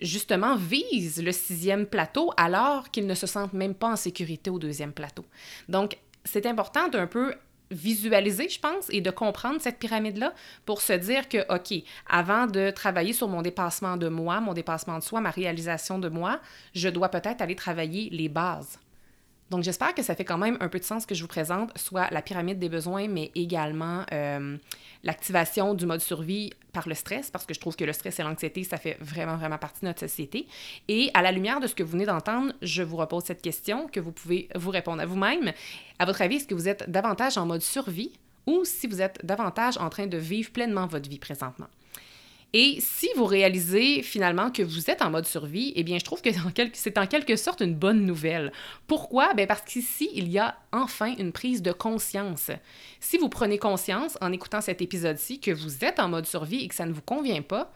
justement, 0.00 0.56
visent 0.56 1.22
le 1.22 1.32
sixième 1.32 1.86
plateau 1.86 2.32
alors 2.36 2.90
qu'ils 2.90 3.06
ne 3.06 3.14
se 3.14 3.28
sentent 3.28 3.52
même 3.52 3.74
pas 3.74 3.88
en 3.92 3.96
sécurité 3.96 4.50
au 4.50 4.58
deuxième 4.58 4.92
plateau. 4.92 5.24
Donc, 5.68 5.96
c'est 6.24 6.46
important 6.46 6.88
d'un 6.88 7.06
peu 7.06 7.34
visualiser, 7.70 8.48
je 8.48 8.60
pense, 8.60 8.86
et 8.90 9.00
de 9.00 9.10
comprendre 9.10 9.60
cette 9.60 9.78
pyramide-là 9.78 10.32
pour 10.64 10.80
se 10.80 10.92
dire 10.92 11.28
que, 11.28 11.38
OK, 11.54 11.82
avant 12.08 12.46
de 12.46 12.70
travailler 12.70 13.12
sur 13.12 13.28
mon 13.28 13.42
dépassement 13.42 13.96
de 13.96 14.08
moi, 14.08 14.40
mon 14.40 14.54
dépassement 14.54 14.98
de 14.98 15.04
soi, 15.04 15.20
ma 15.20 15.30
réalisation 15.30 15.98
de 15.98 16.08
moi, 16.08 16.40
je 16.74 16.88
dois 16.88 17.08
peut-être 17.08 17.42
aller 17.42 17.56
travailler 17.56 18.08
les 18.10 18.28
bases. 18.28 18.78
Donc, 19.50 19.62
j'espère 19.62 19.94
que 19.94 20.02
ça 20.02 20.16
fait 20.16 20.24
quand 20.24 20.38
même 20.38 20.56
un 20.60 20.68
peu 20.68 20.78
de 20.78 20.84
sens 20.84 21.06
que 21.06 21.14
je 21.14 21.22
vous 21.22 21.28
présente, 21.28 21.76
soit 21.78 22.10
la 22.10 22.20
pyramide 22.20 22.58
des 22.58 22.68
besoins, 22.68 23.06
mais 23.06 23.30
également 23.34 24.02
euh, 24.12 24.56
l'activation 25.04 25.74
du 25.74 25.86
mode 25.86 26.00
survie 26.00 26.52
par 26.72 26.88
le 26.88 26.94
stress, 26.94 27.30
parce 27.30 27.46
que 27.46 27.54
je 27.54 27.60
trouve 27.60 27.76
que 27.76 27.84
le 27.84 27.92
stress 27.92 28.18
et 28.18 28.22
l'anxiété, 28.22 28.64
ça 28.64 28.76
fait 28.76 28.96
vraiment, 29.00 29.36
vraiment 29.36 29.58
partie 29.58 29.82
de 29.82 29.86
notre 29.86 30.00
société. 30.00 30.46
Et 30.88 31.10
à 31.14 31.22
la 31.22 31.30
lumière 31.30 31.60
de 31.60 31.68
ce 31.68 31.74
que 31.74 31.84
vous 31.84 31.92
venez 31.92 32.06
d'entendre, 32.06 32.52
je 32.60 32.82
vous 32.82 32.96
repose 32.96 33.24
cette 33.24 33.40
question 33.40 33.86
que 33.86 34.00
vous 34.00 34.12
pouvez 34.12 34.48
vous 34.56 34.70
répondre 34.70 35.00
à 35.00 35.06
vous-même. 35.06 35.52
À 35.98 36.06
votre 36.06 36.22
avis, 36.22 36.36
est-ce 36.36 36.48
que 36.48 36.54
vous 36.54 36.68
êtes 36.68 36.90
davantage 36.90 37.38
en 37.38 37.46
mode 37.46 37.62
survie 37.62 38.12
ou 38.46 38.64
si 38.64 38.88
vous 38.88 39.00
êtes 39.00 39.24
davantage 39.24 39.78
en 39.78 39.90
train 39.90 40.06
de 40.06 40.18
vivre 40.18 40.50
pleinement 40.50 40.86
votre 40.86 41.08
vie 41.08 41.18
présentement? 41.18 41.68
Et 42.58 42.80
si 42.80 43.10
vous 43.16 43.26
réalisez 43.26 44.02
finalement 44.02 44.50
que 44.50 44.62
vous 44.62 44.90
êtes 44.90 45.02
en 45.02 45.10
mode 45.10 45.26
survie, 45.26 45.74
eh 45.76 45.84
bien, 45.84 45.98
je 45.98 46.04
trouve 46.06 46.22
que 46.22 46.30
c'est 46.72 46.96
en 46.96 47.06
quelque 47.06 47.36
sorte 47.36 47.60
une 47.60 47.74
bonne 47.74 48.06
nouvelle. 48.06 48.50
Pourquoi? 48.86 49.34
Bien 49.34 49.46
parce 49.46 49.60
qu'ici, 49.60 50.08
il 50.14 50.30
y 50.30 50.38
a 50.38 50.56
enfin 50.72 51.14
une 51.18 51.32
prise 51.32 51.60
de 51.60 51.72
conscience. 51.72 52.50
Si 52.98 53.18
vous 53.18 53.28
prenez 53.28 53.58
conscience 53.58 54.16
en 54.22 54.32
écoutant 54.32 54.62
cet 54.62 54.80
épisode-ci 54.80 55.38
que 55.38 55.50
vous 55.50 55.84
êtes 55.84 56.00
en 56.00 56.08
mode 56.08 56.24
survie 56.24 56.64
et 56.64 56.68
que 56.68 56.74
ça 56.74 56.86
ne 56.86 56.94
vous 56.94 57.02
convient 57.02 57.42
pas, 57.42 57.74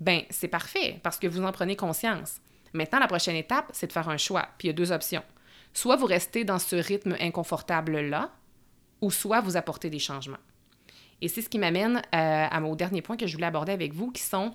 ben 0.00 0.22
c'est 0.30 0.48
parfait 0.48 0.98
parce 1.02 1.18
que 1.18 1.26
vous 1.26 1.42
en 1.42 1.52
prenez 1.52 1.76
conscience. 1.76 2.40
Maintenant, 2.72 3.00
la 3.00 3.08
prochaine 3.08 3.36
étape, 3.36 3.68
c'est 3.74 3.88
de 3.88 3.92
faire 3.92 4.08
un 4.08 4.16
choix. 4.16 4.48
Puis 4.56 4.68
il 4.68 4.70
y 4.70 4.70
a 4.70 4.76
deux 4.76 4.92
options. 4.92 5.24
Soit 5.74 5.96
vous 5.96 6.06
restez 6.06 6.44
dans 6.44 6.58
ce 6.58 6.76
rythme 6.76 7.16
inconfortable-là, 7.20 8.32
ou 9.02 9.10
soit 9.10 9.42
vous 9.42 9.58
apportez 9.58 9.90
des 9.90 9.98
changements. 9.98 10.38
Et 11.22 11.28
c'est 11.28 11.42
ce 11.42 11.48
qui 11.48 11.58
m'amène 11.58 11.96
euh, 11.96 12.00
à 12.12 12.60
mon 12.60 12.74
dernier 12.74 13.02
point 13.02 13.16
que 13.16 13.26
je 13.26 13.34
voulais 13.34 13.46
aborder 13.46 13.72
avec 13.72 13.92
vous, 13.94 14.10
qui 14.10 14.22
sont 14.22 14.54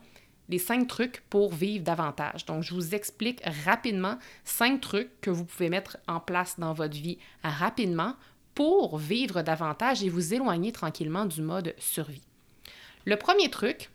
les 0.49 0.59
cinq 0.59 0.87
trucs 0.87 1.21
pour 1.29 1.53
vivre 1.53 1.83
davantage. 1.83 2.45
Donc, 2.45 2.63
je 2.63 2.73
vous 2.73 2.93
explique 2.93 3.41
rapidement 3.65 4.17
cinq 4.43 4.81
trucs 4.81 5.21
que 5.21 5.29
vous 5.29 5.45
pouvez 5.45 5.69
mettre 5.69 5.97
en 6.07 6.19
place 6.19 6.59
dans 6.59 6.73
votre 6.73 6.95
vie 6.95 7.17
rapidement 7.43 8.15
pour 8.53 8.97
vivre 8.97 9.41
davantage 9.41 10.03
et 10.03 10.09
vous 10.09 10.33
éloigner 10.33 10.71
tranquillement 10.71 11.25
du 11.25 11.41
mode 11.41 11.73
survie. 11.77 12.21
Le 13.05 13.15
premier 13.15 13.49
truc, 13.49 13.89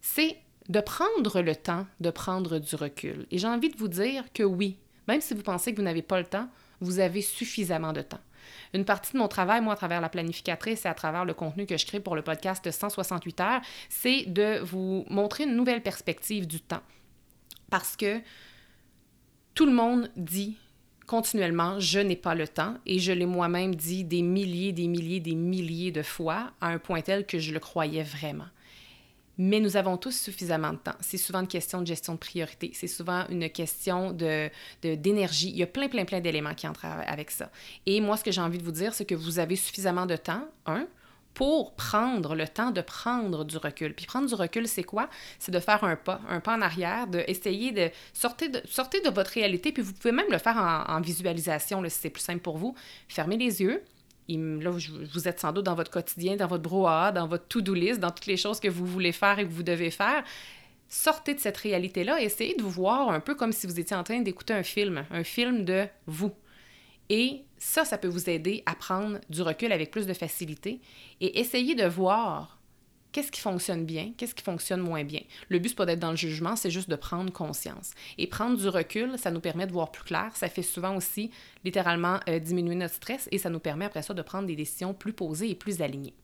c'est 0.00 0.36
de 0.68 0.80
prendre 0.80 1.40
le 1.40 1.56
temps 1.56 1.86
de 2.00 2.10
prendre 2.10 2.58
du 2.58 2.74
recul. 2.74 3.26
Et 3.30 3.38
j'ai 3.38 3.46
envie 3.46 3.68
de 3.68 3.76
vous 3.76 3.88
dire 3.88 4.24
que 4.32 4.42
oui, 4.42 4.76
même 5.08 5.20
si 5.20 5.34
vous 5.34 5.42
pensez 5.42 5.72
que 5.72 5.76
vous 5.76 5.82
n'avez 5.82 6.02
pas 6.02 6.18
le 6.18 6.26
temps, 6.26 6.48
vous 6.80 6.98
avez 6.98 7.22
suffisamment 7.22 7.92
de 7.92 8.02
temps. 8.02 8.20
Une 8.74 8.84
partie 8.84 9.12
de 9.12 9.18
mon 9.18 9.28
travail, 9.28 9.60
moi, 9.60 9.74
à 9.74 9.76
travers 9.76 10.00
la 10.00 10.08
planificatrice 10.08 10.84
et 10.84 10.88
à 10.88 10.94
travers 10.94 11.24
le 11.24 11.34
contenu 11.34 11.66
que 11.66 11.76
je 11.76 11.86
crée 11.86 12.00
pour 12.00 12.16
le 12.16 12.22
podcast 12.22 12.64
de 12.64 12.70
168 12.70 13.40
heures, 13.40 13.60
c'est 13.88 14.24
de 14.26 14.60
vous 14.62 15.04
montrer 15.08 15.44
une 15.44 15.56
nouvelle 15.56 15.82
perspective 15.82 16.46
du 16.46 16.60
temps. 16.60 16.82
Parce 17.70 17.96
que 17.96 18.20
tout 19.54 19.66
le 19.66 19.72
monde 19.72 20.10
dit 20.16 20.56
continuellement, 21.06 21.78
je 21.78 21.98
n'ai 21.98 22.16
pas 22.16 22.34
le 22.34 22.48
temps, 22.48 22.76
et 22.86 22.98
je 22.98 23.12
l'ai 23.12 23.26
moi-même 23.26 23.74
dit 23.74 24.04
des 24.04 24.22
milliers, 24.22 24.72
des 24.72 24.88
milliers, 24.88 25.20
des 25.20 25.34
milliers 25.34 25.92
de 25.92 26.02
fois, 26.02 26.52
à 26.60 26.68
un 26.68 26.78
point 26.78 27.02
tel 27.02 27.26
que 27.26 27.38
je 27.38 27.52
le 27.52 27.60
croyais 27.60 28.02
vraiment 28.02 28.46
mais 29.42 29.58
nous 29.58 29.76
avons 29.76 29.96
tous 29.96 30.16
suffisamment 30.16 30.72
de 30.72 30.78
temps. 30.78 30.94
C'est 31.00 31.18
souvent 31.18 31.40
une 31.40 31.48
question 31.48 31.80
de 31.80 31.86
gestion 31.86 32.14
de 32.14 32.18
priorité, 32.18 32.70
c'est 32.74 32.86
souvent 32.86 33.24
une 33.28 33.50
question 33.50 34.12
de, 34.12 34.48
d'énergie. 34.82 35.50
Il 35.50 35.56
y 35.56 35.64
a 35.64 35.66
plein, 35.66 35.88
plein, 35.88 36.04
plein 36.04 36.20
d'éléments 36.20 36.54
qui 36.54 36.68
entrent 36.68 36.86
avec 36.86 37.32
ça. 37.32 37.50
Et 37.84 38.00
moi, 38.00 38.16
ce 38.16 38.22
que 38.22 38.30
j'ai 38.30 38.40
envie 38.40 38.58
de 38.58 38.62
vous 38.62 38.70
dire, 38.70 38.94
c'est 38.94 39.04
que 39.04 39.16
vous 39.16 39.40
avez 39.40 39.56
suffisamment 39.56 40.06
de 40.06 40.14
temps, 40.14 40.46
un, 40.66 40.86
pour 41.34 41.74
prendre 41.74 42.36
le 42.36 42.46
temps 42.46 42.70
de 42.70 42.82
prendre 42.82 43.44
du 43.44 43.56
recul. 43.56 43.94
Puis 43.94 44.06
prendre 44.06 44.28
du 44.28 44.34
recul, 44.34 44.68
c'est 44.68 44.84
quoi? 44.84 45.08
C'est 45.40 45.50
de 45.50 45.58
faire 45.58 45.82
un 45.82 45.96
pas, 45.96 46.20
un 46.28 46.38
pas 46.38 46.56
en 46.56 46.60
arrière, 46.60 47.08
d'essayer 47.08 47.72
de, 47.72 47.86
de 47.86 47.90
sortir 48.12 48.48
de, 48.48 48.62
sortir 48.66 49.02
de 49.02 49.10
votre 49.10 49.32
réalité, 49.32 49.72
puis 49.72 49.82
vous 49.82 49.92
pouvez 49.92 50.12
même 50.12 50.30
le 50.30 50.38
faire 50.38 50.56
en, 50.88 51.00
visualisation, 51.00 51.82
si 51.84 51.90
c'est 51.90 52.10
plus 52.10 52.22
simple 52.22 52.42
pour 52.42 52.58
vous. 52.58 52.76
Fermez 53.08 53.36
les 53.36 53.60
yeux, 53.60 53.82
là, 54.36 54.70
vous 54.70 55.28
êtes 55.28 55.40
sans 55.40 55.52
doute 55.52 55.64
dans 55.64 55.74
votre 55.74 55.90
quotidien, 55.90 56.36
dans 56.36 56.46
votre 56.46 56.62
brouhaha, 56.62 57.12
dans 57.12 57.26
votre 57.26 57.46
to-do 57.48 57.74
list, 57.74 58.00
dans 58.00 58.10
toutes 58.10 58.26
les 58.26 58.36
choses 58.36 58.60
que 58.60 58.68
vous 58.68 58.86
voulez 58.86 59.12
faire 59.12 59.38
et 59.38 59.44
que 59.46 59.52
vous 59.52 59.62
devez 59.62 59.90
faire. 59.90 60.24
Sortez 60.88 61.34
de 61.34 61.40
cette 61.40 61.56
réalité-là, 61.56 62.20
essayez 62.20 62.54
de 62.54 62.62
vous 62.62 62.70
voir 62.70 63.10
un 63.10 63.20
peu 63.20 63.34
comme 63.34 63.52
si 63.52 63.66
vous 63.66 63.80
étiez 63.80 63.96
en 63.96 64.04
train 64.04 64.20
d'écouter 64.20 64.52
un 64.52 64.62
film, 64.62 65.04
un 65.10 65.24
film 65.24 65.64
de 65.64 65.86
vous. 66.06 66.32
Et 67.08 67.42
ça, 67.58 67.84
ça 67.84 67.98
peut 67.98 68.08
vous 68.08 68.28
aider 68.28 68.62
à 68.66 68.74
prendre 68.74 69.18
du 69.30 69.42
recul 69.42 69.72
avec 69.72 69.90
plus 69.90 70.06
de 70.06 70.14
facilité 70.14 70.80
et 71.20 71.40
essayer 71.40 71.74
de 71.74 71.86
voir 71.86 72.58
qu'est-ce 73.12 73.30
qui 73.30 73.40
fonctionne 73.40 73.84
bien, 73.84 74.12
qu'est-ce 74.16 74.34
qui 74.34 74.42
fonctionne 74.42 74.80
moins 74.80 75.04
bien. 75.04 75.20
Le 75.48 75.58
but, 75.58 75.70
c'est 75.70 75.74
pas 75.74 75.86
d'être 75.86 76.00
dans 76.00 76.10
le 76.10 76.16
jugement, 76.16 76.56
c'est 76.56 76.70
juste 76.70 76.90
de 76.90 76.96
prendre 76.96 77.32
conscience. 77.32 77.92
Et 78.18 78.26
prendre 78.26 78.56
du 78.56 78.68
recul, 78.68 79.18
ça 79.18 79.30
nous 79.30 79.40
permet 79.40 79.66
de 79.66 79.72
voir 79.72 79.92
plus 79.92 80.04
clair. 80.04 80.30
Ça 80.34 80.48
fait 80.48 80.62
souvent 80.62 80.96
aussi, 80.96 81.30
littéralement, 81.64 82.18
euh, 82.28 82.38
diminuer 82.38 82.74
notre 82.74 82.94
stress 82.94 83.28
et 83.30 83.38
ça 83.38 83.50
nous 83.50 83.60
permet 83.60 83.84
après 83.84 84.02
ça 84.02 84.14
de 84.14 84.22
prendre 84.22 84.46
des 84.46 84.56
décisions 84.56 84.94
plus 84.94 85.12
posées 85.12 85.50
et 85.50 85.54
plus 85.54 85.82
alignées. 85.82 86.14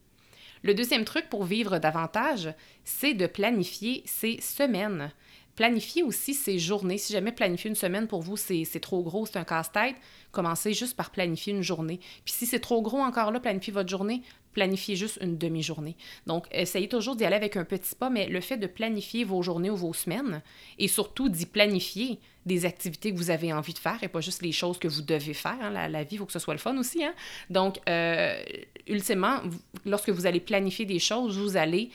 Le 0.63 0.75
deuxième 0.75 1.05
truc 1.05 1.29
pour 1.29 1.45
vivre 1.45 1.79
davantage, 1.79 2.53
c'est 2.85 3.15
de 3.15 3.27
planifier 3.27 4.03
ses 4.07 4.41
semaines. 4.41 5.13
Planifier 5.55 6.03
aussi 6.03 6.35
ses 6.35 6.59
journées. 6.59 6.99
Si 6.99 7.13
jamais 7.13 7.33
planifier 7.33 7.69
une 7.69 7.77
semaine 7.77 8.07
pour 8.07 8.23
vous, 8.23 8.37
c'est 8.37 8.65
trop 8.81 9.03
gros, 9.03 9.27
c'est 9.27 9.39
un 9.39 9.45
casse-tête, 9.45 9.97
commencez 10.31 10.73
juste 10.73 10.97
par 10.97 11.11
planifier 11.11 11.53
une 11.53 11.63
journée. 11.63 11.99
Puis 12.25 12.35
si 12.35 12.47
c'est 12.47 12.61
trop 12.61 12.81
gros 12.81 13.01
encore 13.01 13.33
là, 13.33 13.41
planifier 13.41 13.73
votre 13.73 13.89
journée, 13.89 14.23
planifiez 14.53 14.97
juste 14.97 15.19
une 15.23 15.39
demi-journée. 15.39 15.97
Donc, 16.27 16.47
essayez 16.51 16.89
toujours 16.89 17.17
d'y 17.17 17.25
aller 17.25 17.37
avec 17.37 17.57
un 17.57 17.65
petit 17.65 17.95
pas, 17.95 18.11
mais 18.11 18.29
le 18.29 18.41
fait 18.41 18.57
de 18.57 18.67
planifier 18.67 19.25
vos 19.25 19.43
journées 19.43 19.71
ou 19.71 19.77
vos 19.77 19.93
semaines, 19.93 20.43
et 20.79 20.89
surtout 20.89 21.29
d'y 21.29 21.47
planifier 21.47 22.19
des 22.47 22.65
activités 22.65 23.13
que 23.13 23.17
vous 23.17 23.31
avez 23.31 23.53
envie 23.53 23.75
de 23.75 23.79
faire 23.79 24.03
et 24.03 24.09
pas 24.09 24.21
juste 24.21 24.43
les 24.43 24.53
choses 24.53 24.79
que 24.79 24.89
vous 24.89 25.03
devez 25.03 25.35
faire. 25.35 25.59
Hein. 25.61 25.89
La, 25.89 26.03
vie, 26.03 26.17
il 26.17 26.19
faut 26.19 26.27
que 26.27 26.33
ce 26.33 26.39
soit 26.39 26.55
le 26.55 26.61
fun 26.61 26.77
aussi. 26.79 27.05
Hein. 27.05 27.15
Donc, 27.51 27.79
euh, 27.89 28.43
ultimement, 28.87 29.41
lorsque 29.85 30.11
vous 30.11 30.27
allez 30.27 30.41
planifier 30.41 30.87
des 30.87 30.99
choses, 30.99 31.39
vous 31.39 31.57
allez 31.57 31.91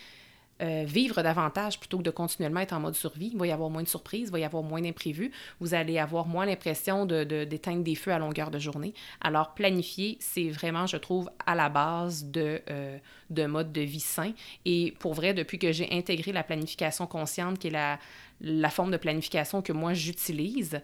euh, 0.61 0.83
vivre 0.85 1.23
davantage 1.23 1.79
plutôt 1.79 1.97
que 1.97 2.03
de 2.03 2.11
continuellement 2.11 2.59
être 2.59 2.73
en 2.73 2.79
mode 2.79 2.95
survie. 2.95 3.31
Il 3.33 3.39
va 3.39 3.47
y 3.47 3.51
avoir 3.51 3.69
moins 3.69 3.83
de 3.83 3.87
surprises, 3.87 4.27
il 4.27 4.31
va 4.31 4.39
y 4.39 4.43
avoir 4.43 4.61
moins 4.63 4.81
d'imprévus. 4.81 5.31
Vous 5.59 5.73
allez 5.73 5.97
avoir 5.97 6.27
moins 6.27 6.45
l'impression 6.45 7.05
d'éteindre 7.05 7.79
de, 7.79 7.83
des 7.83 7.95
feux 7.95 8.11
à 8.11 8.19
longueur 8.19 8.51
de 8.51 8.59
journée. 8.59 8.93
Alors, 9.19 9.55
planifier, 9.55 10.17
c'est 10.19 10.49
vraiment, 10.49 10.85
je 10.85 10.97
trouve, 10.97 11.29
à 11.45 11.55
la 11.55 11.69
base 11.69 12.25
de, 12.25 12.61
euh, 12.69 12.97
de 13.29 13.45
mode 13.45 13.71
de 13.73 13.81
vie 13.81 13.99
sain. 13.99 14.33
Et 14.65 14.93
pour 14.99 15.15
vrai, 15.15 15.33
depuis 15.33 15.57
que 15.57 15.71
j'ai 15.71 15.91
intégré 15.91 16.31
la 16.31 16.43
planification 16.43 17.07
consciente, 17.07 17.57
qui 17.57 17.67
est 17.67 17.71
la, 17.71 17.99
la 18.41 18.69
forme 18.69 18.91
de 18.91 18.97
planification 18.97 19.61
que 19.61 19.73
moi 19.73 19.93
j'utilise, 19.93 20.81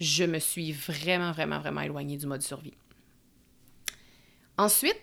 je 0.00 0.24
me 0.24 0.38
suis 0.38 0.72
vraiment, 0.72 1.32
vraiment, 1.32 1.58
vraiment 1.58 1.80
éloignée 1.80 2.18
du 2.18 2.26
mode 2.26 2.42
survie. 2.42 2.74
Ensuite, 4.58 5.00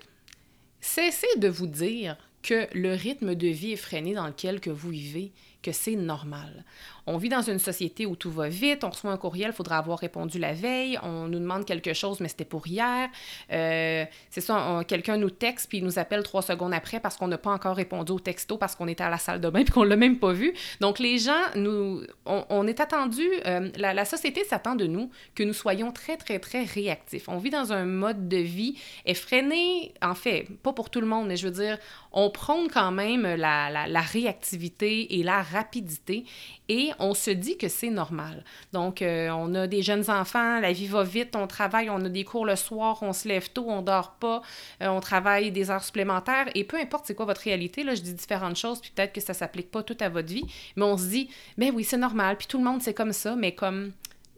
cessez 0.79 1.37
de 1.37 1.47
vous 1.47 1.67
dire 1.67 2.17
que 2.45 2.67
le 2.77 2.93
rythme 2.93 3.33
de 3.33 3.47
vie 3.47 3.71
effréné 3.71 4.13
dans 4.13 4.27
lequel 4.27 4.59
que 4.59 4.69
vous 4.69 4.91
vivez, 4.91 5.31
que 5.63 5.71
c'est 5.71 5.95
normal. 5.95 6.63
On 7.07 7.17
vit 7.17 7.29
dans 7.29 7.41
une 7.41 7.59
société 7.59 8.05
où 8.05 8.15
tout 8.15 8.31
va 8.31 8.49
vite, 8.49 8.83
on 8.83 8.89
reçoit 8.89 9.11
un 9.11 9.17
courriel, 9.17 9.51
il 9.51 9.55
faudra 9.55 9.77
avoir 9.77 9.99
répondu 9.99 10.39
la 10.39 10.53
veille, 10.53 10.97
on 11.03 11.27
nous 11.27 11.39
demande 11.39 11.65
quelque 11.65 11.93
chose, 11.93 12.19
mais 12.19 12.27
c'était 12.27 12.45
pour 12.45 12.65
hier. 12.67 13.09
Euh, 13.51 14.05
c'est 14.31 14.41
ça, 14.41 14.81
quelqu'un 14.87 15.17
nous 15.17 15.29
texte, 15.29 15.69
puis 15.69 15.77
il 15.77 15.83
nous 15.83 15.99
appelle 15.99 16.23
trois 16.23 16.41
secondes 16.41 16.73
après 16.73 16.99
parce 16.99 17.17
qu'on 17.17 17.27
n'a 17.27 17.37
pas 17.37 17.51
encore 17.51 17.75
répondu 17.75 18.11
au 18.11 18.19
texto, 18.19 18.57
parce 18.57 18.75
qu'on 18.75 18.87
était 18.87 19.03
à 19.03 19.11
la 19.11 19.19
salle 19.19 19.39
de 19.39 19.49
bain, 19.49 19.63
puis 19.63 19.71
qu'on 19.71 19.83
ne 19.83 19.89
l'a 19.89 19.95
même 19.95 20.17
pas 20.17 20.31
vu. 20.31 20.53
Donc, 20.81 20.97
les 20.97 21.19
gens, 21.19 21.43
nous, 21.55 22.01
on, 22.25 22.65
est 22.65 22.79
attendu, 22.79 23.27
euh, 23.45 23.69
la, 23.77 24.05
société 24.05 24.43
s'attend 24.43 24.75
de 24.75 24.87
nous 24.87 25.11
que 25.35 25.43
nous 25.43 25.53
soyons 25.53 25.91
très, 25.91 26.17
très, 26.17 26.39
très 26.39 26.63
réactifs. 26.63 27.29
On 27.29 27.37
vit 27.37 27.51
dans 27.51 27.71
un 27.71 27.85
mode 27.85 28.27
de 28.27 28.37
vie 28.37 28.79
effréné, 29.05 29.93
en 30.01 30.15
fait, 30.15 30.47
pas 30.63 30.73
pour 30.73 30.89
tout 30.89 31.01
le 31.01 31.07
monde, 31.07 31.27
mais 31.27 31.37
je 31.37 31.47
veux 31.47 31.53
dire, 31.53 31.77
on 32.11 32.31
prône 32.31 32.67
quand 32.73 32.91
même 32.91 33.23
la, 33.23 33.69
la, 33.69 33.87
la 33.87 34.01
réactivité 34.01 35.19
et 35.19 35.23
la 35.23 35.43
rapidité 35.43 36.25
et 36.67 36.91
on 36.99 37.13
se 37.13 37.31
dit 37.31 37.57
que 37.57 37.67
c'est 37.67 37.89
normal. 37.89 38.43
Donc, 38.73 39.01
euh, 39.01 39.29
on 39.29 39.53
a 39.55 39.67
des 39.67 39.81
jeunes 39.81 40.09
enfants, 40.09 40.59
la 40.59 40.71
vie 40.71 40.87
va 40.87 41.03
vite, 41.03 41.35
on 41.35 41.47
travaille, 41.47 41.89
on 41.89 42.03
a 42.03 42.09
des 42.09 42.23
cours 42.23 42.45
le 42.45 42.55
soir, 42.55 42.99
on 43.01 43.13
se 43.13 43.27
lève 43.27 43.49
tôt, 43.51 43.65
on 43.67 43.81
dort 43.81 44.15
pas, 44.19 44.41
euh, 44.81 44.87
on 44.87 44.99
travaille 44.99 45.51
des 45.51 45.69
heures 45.69 45.83
supplémentaires 45.83 46.47
et 46.55 46.63
peu 46.63 46.77
importe 46.77 47.05
c'est 47.07 47.15
quoi 47.15 47.25
votre 47.25 47.41
réalité, 47.41 47.83
là, 47.83 47.95
je 47.95 48.01
dis 48.01 48.13
différentes 48.13 48.57
choses, 48.57 48.79
puis 48.79 48.91
peut-être 48.93 49.13
que 49.13 49.21
ça 49.21 49.33
s'applique 49.33 49.71
pas 49.71 49.83
tout 49.83 49.97
à 49.99 50.09
votre 50.09 50.29
vie, 50.29 50.45
mais 50.75 50.85
on 50.85 50.97
se 50.97 51.05
dit, 51.05 51.29
ben 51.57 51.71
oui, 51.73 51.83
c'est 51.83 51.97
normal, 51.97 52.37
puis 52.37 52.47
tout 52.47 52.57
le 52.57 52.63
monde 52.63 52.81
c'est 52.81 52.93
comme 52.93 53.13
ça, 53.13 53.35
mais 53.35 53.53
comme 53.53 53.91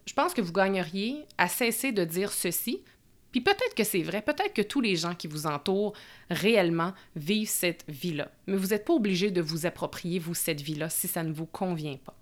je 0.05 0.13
pense 0.13 0.33
que 0.33 0.41
vous 0.41 0.53
gagneriez 0.53 1.25
à 1.37 1.47
cesser 1.47 1.91
de 1.91 2.03
dire 2.03 2.31
ceci, 2.31 2.81
puis 3.31 3.41
peut-être 3.41 3.75
que 3.75 3.83
c'est 3.83 4.01
vrai, 4.01 4.21
peut-être 4.21 4.53
que 4.53 4.61
tous 4.61 4.81
les 4.81 4.95
gens 4.95 5.13
qui 5.13 5.27
vous 5.27 5.47
entourent 5.47 5.93
réellement 6.29 6.93
vivent 7.15 7.49
cette 7.49 7.83
vie-là. 7.87 8.31
Mais 8.47 8.55
vous 8.55 8.67
n'êtes 8.67 8.85
pas 8.85 8.93
obligé 8.93 9.31
de 9.31 9.41
vous 9.41 9.65
approprier, 9.65 10.17
vous, 10.17 10.33
cette 10.33 10.61
vie-là, 10.61 10.89
si 10.89 11.07
ça 11.07 11.23
ne 11.23 11.33
vous 11.33 11.45
convient 11.45 11.97
pas. 11.97 12.15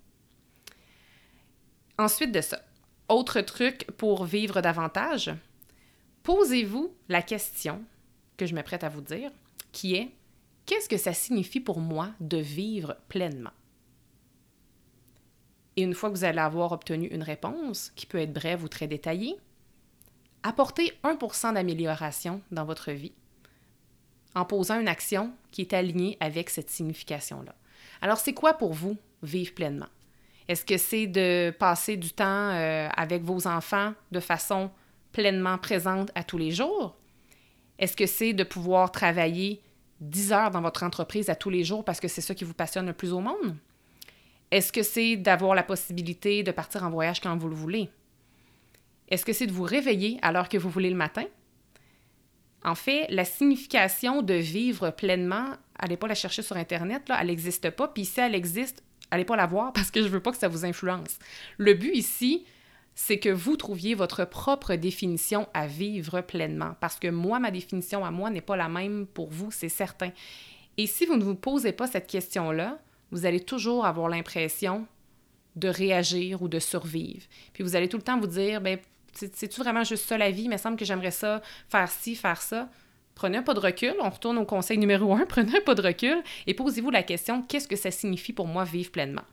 Ensuite 1.98 2.32
de 2.32 2.40
ça, 2.40 2.60
autre 3.08 3.40
truc 3.40 3.86
pour 3.96 4.24
vivre 4.24 4.60
davantage, 4.60 5.32
posez-vous 6.22 6.94
la 7.08 7.22
question 7.22 7.82
que 8.36 8.46
je 8.46 8.54
me 8.54 8.62
prête 8.62 8.84
à 8.84 8.88
vous 8.88 9.00
dire, 9.00 9.30
qui 9.72 9.94
est 9.94 10.10
qu'est-ce 10.66 10.88
que 10.88 10.98
ça 10.98 11.14
signifie 11.14 11.60
pour 11.60 11.80
moi 11.80 12.10
de 12.20 12.36
vivre 12.36 12.96
pleinement? 13.08 13.52
Et 15.76 15.82
une 15.82 15.94
fois 15.94 16.10
que 16.10 16.16
vous 16.16 16.24
allez 16.24 16.38
avoir 16.38 16.72
obtenu 16.72 17.06
une 17.06 17.22
réponse, 17.22 17.92
qui 17.96 18.06
peut 18.06 18.18
être 18.18 18.32
brève 18.32 18.64
ou 18.64 18.68
très 18.68 18.88
détaillée, 18.88 19.36
apportez 20.42 20.92
1% 21.04 21.54
d'amélioration 21.54 22.40
dans 22.50 22.64
votre 22.64 22.92
vie 22.92 23.12
en 24.34 24.44
posant 24.44 24.78
une 24.78 24.88
action 24.88 25.32
qui 25.50 25.62
est 25.62 25.72
alignée 25.72 26.18
avec 26.20 26.50
cette 26.50 26.68
signification-là. 26.68 27.54
Alors, 28.02 28.18
c'est 28.18 28.34
quoi 28.34 28.52
pour 28.52 28.74
vous 28.74 28.96
vivre 29.22 29.54
pleinement? 29.54 29.88
Est-ce 30.48 30.64
que 30.64 30.76
c'est 30.76 31.06
de 31.06 31.52
passer 31.58 31.96
du 31.96 32.10
temps 32.10 32.24
euh, 32.24 32.88
avec 32.96 33.22
vos 33.22 33.46
enfants 33.46 33.94
de 34.12 34.20
façon 34.20 34.70
pleinement 35.12 35.58
présente 35.58 36.10
à 36.14 36.22
tous 36.22 36.38
les 36.38 36.52
jours? 36.52 36.96
Est-ce 37.78 37.96
que 37.96 38.06
c'est 38.06 38.32
de 38.32 38.44
pouvoir 38.44 38.92
travailler 38.92 39.60
10 40.00 40.32
heures 40.32 40.50
dans 40.50 40.60
votre 40.60 40.82
entreprise 40.82 41.30
à 41.30 41.34
tous 41.34 41.50
les 41.50 41.64
jours 41.64 41.84
parce 41.84 42.00
que 42.00 42.08
c'est 42.08 42.20
ça 42.20 42.34
qui 42.34 42.44
vous 42.44 42.54
passionne 42.54 42.86
le 42.86 42.92
plus 42.92 43.12
au 43.12 43.20
monde? 43.20 43.56
Est-ce 44.50 44.72
que 44.72 44.82
c'est 44.82 45.16
d'avoir 45.16 45.54
la 45.54 45.64
possibilité 45.64 46.42
de 46.42 46.52
partir 46.52 46.84
en 46.84 46.90
voyage 46.90 47.20
quand 47.20 47.36
vous 47.36 47.48
le 47.48 47.54
voulez? 47.54 47.90
Est-ce 49.08 49.24
que 49.24 49.32
c'est 49.32 49.46
de 49.46 49.52
vous 49.52 49.64
réveiller 49.64 50.18
alors 50.22 50.48
que 50.48 50.56
vous 50.56 50.70
voulez 50.70 50.90
le 50.90 50.96
matin? 50.96 51.24
En 52.64 52.74
fait, 52.74 53.06
la 53.10 53.24
signification 53.24 54.22
de 54.22 54.34
vivre 54.34 54.90
pleinement, 54.90 55.46
allez 55.78 55.96
pas 55.96 56.08
la 56.08 56.14
chercher 56.14 56.42
sur 56.42 56.56
Internet, 56.56 57.10
elle 57.18 57.26
n'existe 57.28 57.70
pas. 57.70 57.88
Puis 57.88 58.04
si 58.04 58.20
elle 58.20 58.34
existe, 58.34 58.82
allez 59.10 59.24
pas 59.24 59.36
la 59.36 59.46
voir 59.46 59.72
parce 59.72 59.90
que 59.90 60.02
je 60.02 60.08
veux 60.08 60.20
pas 60.20 60.32
que 60.32 60.38
ça 60.38 60.48
vous 60.48 60.64
influence. 60.64 61.18
Le 61.58 61.74
but 61.74 61.94
ici, 61.94 62.44
c'est 62.94 63.18
que 63.18 63.28
vous 63.28 63.56
trouviez 63.56 63.94
votre 63.94 64.24
propre 64.24 64.74
définition 64.74 65.46
à 65.52 65.66
vivre 65.66 66.22
pleinement. 66.22 66.74
Parce 66.80 66.98
que 66.98 67.08
moi, 67.08 67.38
ma 67.38 67.50
définition 67.50 68.04
à 68.04 68.10
moi 68.10 68.30
n'est 68.30 68.40
pas 68.40 68.56
la 68.56 68.68
même 68.68 69.06
pour 69.06 69.28
vous, 69.28 69.50
c'est 69.50 69.68
certain. 69.68 70.10
Et 70.78 70.86
si 70.86 71.06
vous 71.06 71.16
ne 71.16 71.24
vous 71.24 71.34
posez 71.34 71.72
pas 71.72 71.86
cette 71.86 72.06
question-là, 72.06 72.78
vous 73.10 73.26
allez 73.26 73.40
toujours 73.40 73.86
avoir 73.86 74.08
l'impression 74.08 74.86
de 75.56 75.68
réagir 75.68 76.42
ou 76.42 76.48
de 76.48 76.58
survivre. 76.58 77.26
Puis 77.52 77.62
vous 77.62 77.76
allez 77.76 77.88
tout 77.88 77.96
le 77.96 78.02
temps 78.02 78.18
vous 78.18 78.26
dire, 78.26 78.60
ben 78.60 78.78
c'est-tu 79.12 79.60
vraiment 79.60 79.84
juste 79.84 80.06
ça 80.06 80.18
la 80.18 80.30
vie? 80.30 80.42
Il 80.42 80.50
me 80.50 80.58
semble 80.58 80.76
que 80.76 80.84
j'aimerais 80.84 81.10
ça, 81.10 81.40
faire 81.68 81.90
ci, 81.90 82.14
faire 82.14 82.40
ça. 82.40 82.68
Prenez 83.16 83.38
un 83.38 83.42
pas 83.42 83.54
de 83.54 83.60
recul, 83.60 83.94
on 84.00 84.10
retourne 84.10 84.36
au 84.38 84.44
conseil 84.44 84.78
numéro 84.78 85.12
un, 85.14 85.24
prenez 85.28 85.56
un 85.56 85.60
pas 85.62 85.74
de 85.74 85.82
recul 85.82 86.22
et 86.46 86.54
posez-vous 86.54 86.90
la 86.90 87.02
question, 87.02 87.42
qu'est-ce 87.42 87.66
que 87.66 87.74
ça 87.74 87.90
signifie 87.90 88.32
pour 88.32 88.46
moi 88.46 88.62
vivre 88.62 88.92
pleinement? 88.92 89.24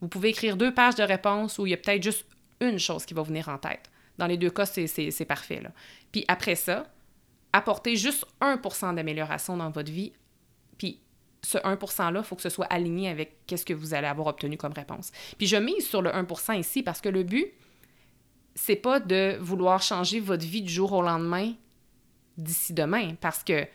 Vous 0.00 0.08
pouvez 0.08 0.30
écrire 0.30 0.56
deux 0.56 0.74
pages 0.74 0.96
de 0.96 1.02
réponses 1.02 1.58
où 1.58 1.66
il 1.66 1.70
y 1.70 1.74
a 1.74 1.76
peut-être 1.76 2.02
juste 2.02 2.26
une 2.60 2.78
chose 2.78 3.04
qui 3.04 3.14
va 3.14 3.22
venir 3.22 3.48
en 3.48 3.58
tête. 3.58 3.90
Dans 4.18 4.26
les 4.26 4.38
deux 4.38 4.50
cas, 4.50 4.64
c'est 4.64 5.24
parfait. 5.26 5.60
Là. 5.60 5.70
Puis 6.10 6.24
après 6.28 6.54
ça, 6.54 6.86
apportez 7.52 7.96
juste 7.96 8.26
1% 8.40 8.94
d'amélioration 8.94 9.56
dans 9.58 9.70
votre 9.70 9.92
vie. 9.92 10.12
Puis 10.78 11.00
ce 11.42 11.58
1%-là, 11.58 12.20
il 12.20 12.24
faut 12.24 12.36
que 12.36 12.42
ce 12.42 12.48
soit 12.48 12.66
aligné 12.66 13.10
avec 13.10 13.46
qu'est-ce 13.46 13.66
que 13.66 13.74
vous 13.74 13.92
allez 13.92 14.06
avoir 14.06 14.28
obtenu 14.28 14.56
comme 14.56 14.72
réponse. 14.72 15.12
Puis 15.36 15.46
je 15.46 15.56
mise 15.56 15.86
sur 15.86 16.00
le 16.00 16.10
1% 16.10 16.58
ici 16.58 16.82
parce 16.82 17.02
que 17.02 17.10
le 17.10 17.22
but, 17.22 17.52
c'est 18.54 18.76
pas 18.76 19.00
de 19.00 19.36
vouloir 19.40 19.82
changer 19.82 20.20
votre 20.20 20.46
vie 20.46 20.62
du 20.62 20.72
jour 20.72 20.92
au 20.94 21.02
lendemain 21.02 21.52
d'ici 22.38 22.72
demain, 22.72 23.14
parce 23.20 23.42
que 23.42 23.66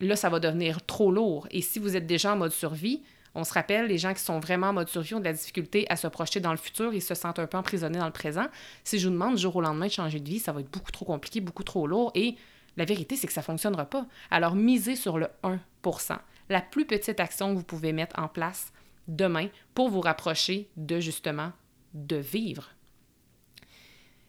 là, 0.00 0.16
ça 0.16 0.28
va 0.28 0.40
devenir 0.40 0.84
trop 0.84 1.10
lourd. 1.10 1.46
Et 1.50 1.62
si 1.62 1.78
vous 1.78 1.96
êtes 1.96 2.06
déjà 2.06 2.32
en 2.32 2.36
mode 2.36 2.52
survie, 2.52 3.02
on 3.34 3.44
se 3.44 3.52
rappelle, 3.52 3.86
les 3.86 3.98
gens 3.98 4.14
qui 4.14 4.22
sont 4.22 4.38
vraiment 4.38 4.68
en 4.68 4.72
mode 4.72 4.88
survie 4.88 5.14
ont 5.14 5.20
de 5.20 5.24
la 5.24 5.32
difficulté 5.32 5.86
à 5.88 5.96
se 5.96 6.06
projeter 6.06 6.40
dans 6.40 6.52
le 6.52 6.56
futur, 6.56 6.94
ils 6.94 7.02
se 7.02 7.14
sentent 7.14 7.38
un 7.38 7.46
peu 7.46 7.58
emprisonnés 7.58 7.98
dans 7.98 8.06
le 8.06 8.12
présent. 8.12 8.46
Si 8.84 8.98
je 8.98 9.08
vous 9.08 9.12
demande 9.12 9.34
du 9.34 9.42
jour 9.42 9.56
au 9.56 9.60
lendemain 9.60 9.86
de 9.86 9.92
changer 9.92 10.20
de 10.20 10.28
vie, 10.28 10.38
ça 10.38 10.52
va 10.52 10.60
être 10.60 10.70
beaucoup 10.70 10.92
trop 10.92 11.04
compliqué, 11.04 11.40
beaucoup 11.40 11.64
trop 11.64 11.86
lourd, 11.86 12.12
et 12.14 12.36
la 12.76 12.84
vérité, 12.84 13.16
c'est 13.16 13.26
que 13.26 13.32
ça 13.32 13.40
ne 13.40 13.46
fonctionnera 13.46 13.86
pas. 13.86 14.06
Alors, 14.30 14.54
misez 14.54 14.96
sur 14.96 15.18
le 15.18 15.28
1% 15.42 16.18
la 16.48 16.60
plus 16.60 16.86
petite 16.86 17.20
action 17.20 17.52
que 17.52 17.58
vous 17.58 17.64
pouvez 17.64 17.92
mettre 17.92 18.18
en 18.18 18.28
place 18.28 18.72
demain 19.08 19.48
pour 19.74 19.88
vous 19.88 20.00
rapprocher 20.00 20.68
de 20.76 21.00
justement 21.00 21.52
de 21.94 22.16
vivre 22.16 22.70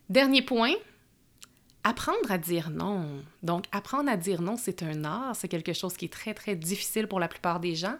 Dernier 0.09 0.43
point, 0.43 0.73
apprendre 1.85 2.29
à 2.29 2.37
dire 2.37 2.71
non. 2.71 3.05
Donc, 3.43 3.65
apprendre 3.71 4.09
à 4.09 4.17
dire 4.17 4.41
non, 4.41 4.57
c'est 4.57 4.83
un 4.83 5.05
art, 5.05 5.35
c'est 5.35 5.47
quelque 5.47 5.71
chose 5.71 5.93
qui 5.93 6.05
est 6.05 6.13
très, 6.13 6.33
très 6.33 6.55
difficile 6.55 7.07
pour 7.07 7.19
la 7.19 7.29
plupart 7.29 7.61
des 7.61 7.75
gens. 7.75 7.95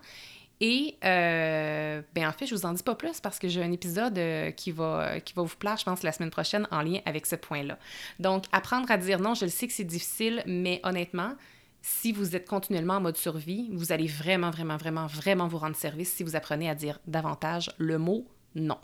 Et, 0.59 0.95
euh, 1.03 2.01
ben 2.15 2.27
en 2.27 2.31
fait, 2.31 2.47
je 2.47 2.55
vous 2.55 2.65
en 2.65 2.73
dis 2.73 2.81
pas 2.81 2.95
plus 2.95 3.19
parce 3.19 3.37
que 3.37 3.47
j'ai 3.47 3.61
un 3.61 3.71
épisode 3.71 4.17
euh, 4.17 4.51
qui, 4.51 4.71
va, 4.71 5.19
qui 5.19 5.33
va 5.33 5.43
vous 5.43 5.55
plaire, 5.55 5.77
je 5.77 5.83
pense, 5.85 6.01
la 6.01 6.11
semaine 6.11 6.31
prochaine 6.31 6.67
en 6.71 6.81
lien 6.81 6.99
avec 7.05 7.27
ce 7.27 7.35
point-là. 7.35 7.77
Donc, 8.19 8.45
apprendre 8.51 8.89
à 8.89 8.97
dire 8.97 9.19
non, 9.19 9.35
je 9.35 9.45
le 9.45 9.51
sais 9.51 9.67
que 9.67 9.73
c'est 9.73 9.83
difficile, 9.83 10.41
mais 10.47 10.79
honnêtement, 10.83 11.33
si 11.81 12.11
vous 12.11 12.35
êtes 12.35 12.47
continuellement 12.47 12.95
en 12.95 13.01
mode 13.01 13.17
survie, 13.17 13.69
vous 13.71 13.91
allez 13.91 14.07
vraiment, 14.07 14.49
vraiment, 14.49 14.77
vraiment, 14.77 15.05
vraiment 15.05 15.47
vous 15.47 15.59
rendre 15.59 15.75
service 15.75 16.11
si 16.11 16.23
vous 16.23 16.35
apprenez 16.35 16.69
à 16.69 16.73
dire 16.73 16.99
davantage 17.05 17.69
le 17.77 17.99
mot 17.99 18.25
non. 18.55 18.79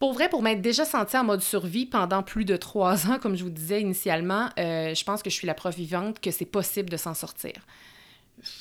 Pour 0.00 0.14
vrai, 0.14 0.30
pour 0.30 0.42
m'être 0.42 0.62
déjà 0.62 0.86
sentie 0.86 1.18
en 1.18 1.24
mode 1.24 1.42
survie 1.42 1.84
pendant 1.84 2.22
plus 2.22 2.46
de 2.46 2.56
trois 2.56 3.06
ans, 3.06 3.18
comme 3.18 3.36
je 3.36 3.44
vous 3.44 3.50
disais 3.50 3.82
initialement, 3.82 4.48
euh, 4.58 4.94
je 4.94 5.04
pense 5.04 5.22
que 5.22 5.28
je 5.28 5.34
suis 5.34 5.46
la 5.46 5.52
preuve 5.52 5.76
vivante 5.76 6.20
que 6.20 6.30
c'est 6.30 6.46
possible 6.46 6.88
de 6.88 6.96
s'en 6.96 7.12
sortir. 7.12 7.52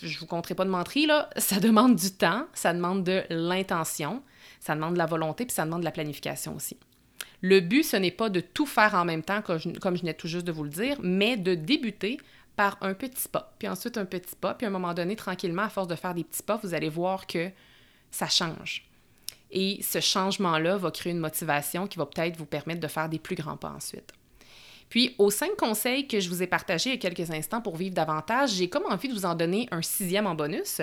Je 0.03 0.19
vous 0.19 0.25
compterai 0.25 0.53
pas 0.53 0.65
de 0.65 0.69
mentir, 0.69 1.07
là, 1.07 1.29
ça 1.37 1.61
demande 1.61 1.95
du 1.95 2.11
temps, 2.11 2.45
ça 2.53 2.73
demande 2.73 3.05
de 3.05 3.23
l'intention, 3.29 4.21
ça 4.59 4.75
demande 4.75 4.95
de 4.95 4.97
la 4.97 5.05
volonté, 5.05 5.45
puis 5.45 5.53
ça 5.53 5.63
demande 5.63 5.79
de 5.79 5.85
la 5.85 5.91
planification 5.91 6.57
aussi. 6.57 6.75
Le 7.41 7.61
but, 7.61 7.83
ce 7.83 7.95
n'est 7.95 8.11
pas 8.11 8.27
de 8.27 8.41
tout 8.41 8.65
faire 8.65 8.93
en 8.93 9.05
même 9.05 9.23
temps, 9.23 9.41
comme 9.41 9.59
je, 9.59 9.69
comme 9.79 9.95
je 9.95 10.01
venais 10.01 10.13
tout 10.13 10.27
juste 10.27 10.45
de 10.45 10.51
vous 10.51 10.65
le 10.65 10.69
dire, 10.69 10.97
mais 11.01 11.37
de 11.37 11.55
débuter 11.55 12.17
par 12.57 12.77
un 12.81 12.93
petit 12.93 13.29
pas, 13.29 13.55
puis 13.57 13.69
ensuite 13.69 13.97
un 13.97 14.03
petit 14.03 14.35
pas, 14.35 14.55
puis 14.55 14.65
à 14.65 14.67
un 14.67 14.73
moment 14.73 14.93
donné, 14.93 15.15
tranquillement, 15.15 15.61
à 15.61 15.69
force 15.69 15.87
de 15.87 15.95
faire 15.95 16.13
des 16.13 16.25
petits 16.25 16.43
pas, 16.43 16.59
vous 16.61 16.73
allez 16.73 16.89
voir 16.89 17.27
que 17.27 17.49
ça 18.11 18.27
change. 18.27 18.88
Et 19.51 19.79
ce 19.81 19.99
changement-là 19.99 20.77
va 20.77 20.91
créer 20.91 21.11
une 21.11 21.19
motivation 21.19 21.87
qui 21.87 21.97
va 21.97 22.05
peut-être 22.05 22.37
vous 22.37 22.45
permettre 22.45 22.79
de 22.79 22.87
faire 22.87 23.09
des 23.09 23.19
plus 23.19 23.35
grands 23.35 23.57
pas 23.57 23.71
ensuite. 23.71 24.13
Puis, 24.89 25.15
aux 25.17 25.29
cinq 25.29 25.55
conseils 25.55 26.07
que 26.07 26.19
je 26.19 26.29
vous 26.29 26.41
ai 26.41 26.47
partagés 26.47 26.89
il 26.89 26.93
y 26.93 26.95
a 26.95 27.09
quelques 27.09 27.31
instants 27.31 27.61
pour 27.61 27.77
vivre 27.77 27.93
davantage, 27.93 28.51
j'ai 28.51 28.69
comme 28.69 28.85
envie 28.85 29.07
de 29.07 29.13
vous 29.13 29.25
en 29.25 29.35
donner 29.35 29.67
un 29.71 29.81
sixième 29.81 30.25
en 30.25 30.35
bonus. 30.35 30.81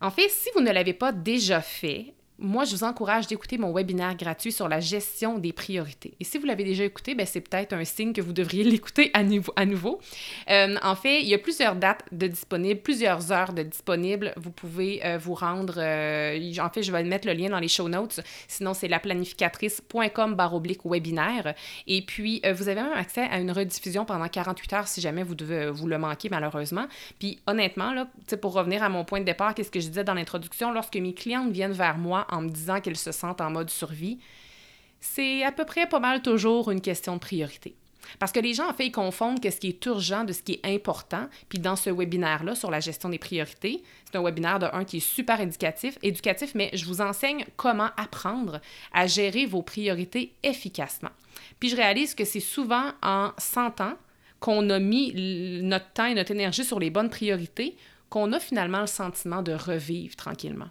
En 0.00 0.10
fait, 0.10 0.28
si 0.28 0.48
vous 0.54 0.60
ne 0.60 0.70
l'avez 0.70 0.94
pas 0.94 1.12
déjà 1.12 1.60
fait, 1.60 2.14
moi, 2.40 2.64
je 2.64 2.74
vous 2.74 2.84
encourage 2.84 3.26
d'écouter 3.26 3.58
mon 3.58 3.72
webinaire 3.72 4.16
gratuit 4.16 4.50
sur 4.50 4.68
la 4.68 4.80
gestion 4.80 5.38
des 5.38 5.52
priorités. 5.52 6.14
Et 6.20 6.24
si 6.24 6.38
vous 6.38 6.46
l'avez 6.46 6.64
déjà 6.64 6.84
écouté, 6.84 7.14
ben, 7.14 7.26
c'est 7.26 7.40
peut-être 7.40 7.74
un 7.74 7.84
signe 7.84 8.12
que 8.12 8.20
vous 8.20 8.32
devriez 8.32 8.64
l'écouter 8.70 9.10
à, 9.12 9.22
nouveau. 9.22 10.00
Euh, 10.48 10.76
en 10.82 10.96
fait, 10.96 11.20
il 11.20 11.28
y 11.28 11.34
a 11.34 11.38
plusieurs 11.38 11.76
dates 11.76 12.04
de 12.12 12.26
disponibles, 12.26 12.80
plusieurs 12.80 13.30
heures 13.30 13.52
de 13.52 13.62
disponibles. 13.62 14.32
Vous 14.36 14.50
pouvez 14.50 15.04
euh, 15.04 15.18
vous 15.18 15.34
rendre. 15.34 15.74
Euh, 15.76 16.52
en 16.60 16.70
fait, 16.70 16.82
je 16.82 16.90
vais 16.90 17.04
mettre 17.04 17.26
le 17.26 17.34
lien 17.34 17.50
dans 17.50 17.58
les 17.58 17.68
show 17.68 17.88
notes. 17.88 18.20
Sinon, 18.48 18.74
c'est 18.74 18.88
laplanificatrice.com 18.88 20.36
oblique 20.52 20.80
webinaire. 20.84 21.54
Et 21.86 22.02
puis, 22.02 22.42
vous 22.54 22.68
avez 22.68 22.80
même 22.80 22.92
accès 22.92 23.22
à 23.30 23.38
une 23.38 23.52
rediffusion 23.52 24.04
pendant 24.04 24.26
48 24.26 24.72
heures 24.72 24.88
si 24.88 25.00
jamais 25.00 25.22
vous, 25.22 25.34
devez, 25.34 25.70
vous 25.70 25.86
le 25.86 25.98
manquez, 25.98 26.28
malheureusement. 26.28 26.86
Puis, 27.18 27.38
honnêtement, 27.46 27.92
là, 27.92 28.06
pour 28.40 28.54
revenir 28.54 28.82
à 28.82 28.88
mon 28.88 29.04
point 29.04 29.20
de 29.20 29.24
départ, 29.24 29.54
qu'est-ce 29.54 29.70
que 29.70 29.80
je 29.80 29.88
disais 29.88 30.04
dans 30.04 30.14
l'introduction, 30.14 30.72
lorsque 30.72 30.96
mes 30.96 31.12
clientes 31.12 31.52
viennent 31.52 31.72
vers 31.72 31.98
moi 31.98 32.26
en 32.30 32.42
me 32.42 32.48
disant 32.48 32.80
qu'elles 32.80 32.96
se 32.96 33.12
sentent 33.12 33.40
en 33.40 33.50
mode 33.50 33.70
survie, 33.70 34.18
c'est 35.00 35.42
à 35.44 35.52
peu 35.52 35.64
près 35.64 35.88
pas 35.88 36.00
mal 36.00 36.22
toujours 36.22 36.70
une 36.70 36.80
question 36.80 37.14
de 37.14 37.20
priorité. 37.20 37.74
Parce 38.18 38.32
que 38.32 38.40
les 38.40 38.54
gens, 38.54 38.68
en 38.68 38.72
fait, 38.72 38.86
ils 38.86 38.92
confondent 38.92 39.40
ce 39.42 39.60
qui 39.60 39.68
est 39.68 39.86
urgent 39.86 40.24
de 40.24 40.32
ce 40.32 40.42
qui 40.42 40.52
est 40.52 40.74
important. 40.74 41.28
Puis 41.48 41.58
dans 41.58 41.76
ce 41.76 41.90
webinaire-là 41.90 42.54
sur 42.54 42.70
la 42.70 42.80
gestion 42.80 43.08
des 43.08 43.18
priorités, 43.18 43.82
c'est 44.04 44.16
un 44.16 44.22
webinaire 44.22 44.58
de 44.58 44.66
un 44.72 44.84
qui 44.84 44.98
est 44.98 45.00
super 45.00 45.40
éducatif, 45.40 45.98
éducatif, 46.02 46.54
mais 46.54 46.70
je 46.72 46.84
vous 46.86 47.00
enseigne 47.00 47.44
comment 47.56 47.90
apprendre 47.96 48.60
à 48.92 49.06
gérer 49.06 49.46
vos 49.46 49.62
priorités 49.62 50.34
efficacement. 50.42 51.10
Puis 51.58 51.68
je 51.68 51.76
réalise 51.76 52.14
que 52.14 52.24
c'est 52.24 52.40
souvent 52.40 52.92
en 53.02 53.30
sentant 53.38 53.94
qu'on 54.40 54.70
a 54.70 54.78
mis 54.78 55.60
notre 55.62 55.92
temps 55.92 56.06
et 56.06 56.14
notre 56.14 56.30
énergie 56.32 56.64
sur 56.64 56.80
les 56.80 56.90
bonnes 56.90 57.10
priorités 57.10 57.76
qu'on 58.08 58.32
a 58.32 58.40
finalement 58.40 58.80
le 58.80 58.86
sentiment 58.86 59.42
de 59.42 59.52
revivre 59.52 60.16
tranquillement. 60.16 60.68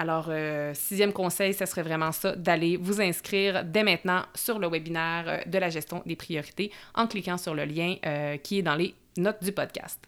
Alors, 0.00 0.28
euh, 0.30 0.72
sixième 0.72 1.12
conseil, 1.12 1.52
ce 1.52 1.66
serait 1.66 1.82
vraiment 1.82 2.10
ça, 2.10 2.34
d'aller 2.34 2.78
vous 2.78 3.02
inscrire 3.02 3.66
dès 3.66 3.82
maintenant 3.82 4.22
sur 4.34 4.58
le 4.58 4.66
webinaire 4.66 5.24
euh, 5.26 5.38
de 5.44 5.58
la 5.58 5.68
gestion 5.68 6.02
des 6.06 6.16
priorités 6.16 6.72
en 6.94 7.06
cliquant 7.06 7.36
sur 7.36 7.54
le 7.54 7.66
lien 7.66 7.96
euh, 8.06 8.38
qui 8.38 8.60
est 8.60 8.62
dans 8.62 8.76
les 8.76 8.94
notes 9.18 9.44
du 9.44 9.52
podcast. 9.52 9.98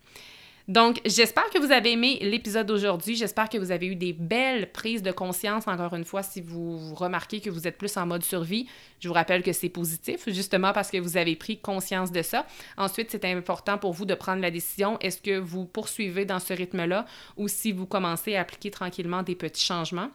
Donc, 0.69 1.01
j'espère 1.05 1.49
que 1.51 1.59
vous 1.59 1.73
avez 1.73 1.93
aimé 1.93 2.19
l'épisode 2.23 2.67
d'aujourd'hui. 2.67 3.17
J'espère 3.17 3.49
que 3.49 3.59
vous 3.59 3.73
avez 3.73 3.87
eu 3.87 3.97
des 3.97 4.13
belles 4.13 4.71
prises 4.71 5.03
de 5.03 5.11
conscience, 5.11 5.67
encore 5.67 5.95
une 5.95 6.05
fois, 6.05 6.23
si 6.23 6.41
vous 6.41 6.95
remarquez 6.95 7.41
que 7.41 7.51
vous 7.51 7.67
êtes 7.67 7.79
plus 7.79 7.97
en 7.97 8.07
mode 8.07 8.23
survie. 8.23 8.67
Je 9.01 9.09
vous 9.09 9.15
rappelle 9.15 9.43
que 9.43 9.53
c'est 9.53 9.69
positif, 9.69 10.29
justement 10.29 10.73
parce 10.73 10.91
que 10.91 10.99
vous 10.99 11.17
avez 11.17 11.35
pris 11.37 11.59
conscience 11.59 12.13
de 12.13 12.23
ça. 12.23 12.47
Ensuite, 12.77 13.11
c'est 13.11 13.25
important 13.25 13.79
pour 13.79 13.93
vous 13.93 14.05
de 14.05 14.15
prendre 14.15 14.41
la 14.41 14.51
décision. 14.51 14.99
Est-ce 15.01 15.21
que 15.21 15.39
vous 15.39 15.65
poursuivez 15.65 16.25
dans 16.25 16.39
ce 16.39 16.53
rythme-là 16.53 17.07
ou 17.37 17.49
si 17.49 17.73
vous 17.73 17.87
commencez 17.87 18.37
à 18.37 18.43
appliquer 18.43 18.71
tranquillement 18.71 19.23
des 19.23 19.35
petits 19.35 19.65
changements? 19.65 20.11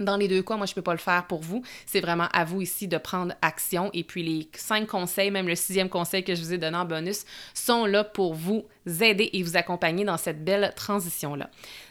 Dans 0.00 0.16
les 0.16 0.28
deux 0.28 0.42
cas, 0.42 0.56
moi, 0.56 0.66
je 0.66 0.72
ne 0.72 0.74
peux 0.76 0.82
pas 0.82 0.92
le 0.92 0.98
faire 0.98 1.26
pour 1.26 1.40
vous. 1.40 1.62
C'est 1.86 2.00
vraiment 2.00 2.28
à 2.32 2.44
vous 2.44 2.62
ici 2.62 2.86
de 2.86 2.98
prendre 2.98 3.34
action. 3.42 3.90
Et 3.92 4.04
puis, 4.04 4.22
les 4.22 4.48
cinq 4.54 4.86
conseils, 4.86 5.30
même 5.30 5.48
le 5.48 5.56
sixième 5.56 5.88
conseil 5.88 6.22
que 6.22 6.34
je 6.34 6.40
vous 6.40 6.52
ai 6.52 6.58
donné 6.58 6.76
en 6.76 6.84
bonus, 6.84 7.24
sont 7.54 7.84
là 7.84 8.04
pour 8.04 8.34
vous 8.34 8.64
aider 8.86 9.30
et 9.32 9.42
vous 9.42 9.56
accompagner 9.56 10.04
dans 10.04 10.16
cette 10.16 10.44
belle 10.44 10.72
transition-là. 10.76 11.50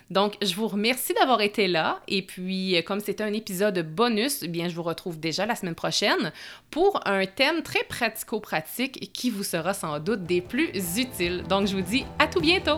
Donc, 0.09 0.35
je 0.41 0.55
vous 0.55 0.67
remercie 0.67 1.13
d'avoir 1.13 1.41
été 1.41 1.67
là. 1.67 1.99
Et 2.07 2.21
puis, 2.21 2.81
comme 2.85 3.01
c'était 3.01 3.23
un 3.23 3.33
épisode 3.33 3.79
bonus, 3.79 4.41
eh 4.41 4.47
bien, 4.47 4.69
je 4.69 4.75
vous 4.75 4.83
retrouve 4.83 5.19
déjà 5.19 5.45
la 5.45 5.55
semaine 5.55 5.75
prochaine 5.75 6.31
pour 6.71 7.01
un 7.05 7.25
thème 7.25 7.61
très 7.61 7.83
pratico-pratique 7.83 9.11
qui 9.11 9.29
vous 9.29 9.43
sera 9.43 9.73
sans 9.73 9.99
doute 9.99 10.23
des 10.23 10.39
plus 10.39 10.69
utiles. 10.97 11.43
Donc, 11.49 11.67
je 11.67 11.75
vous 11.75 11.81
dis 11.81 12.05
à 12.19 12.27
tout 12.27 12.39
bientôt. 12.39 12.77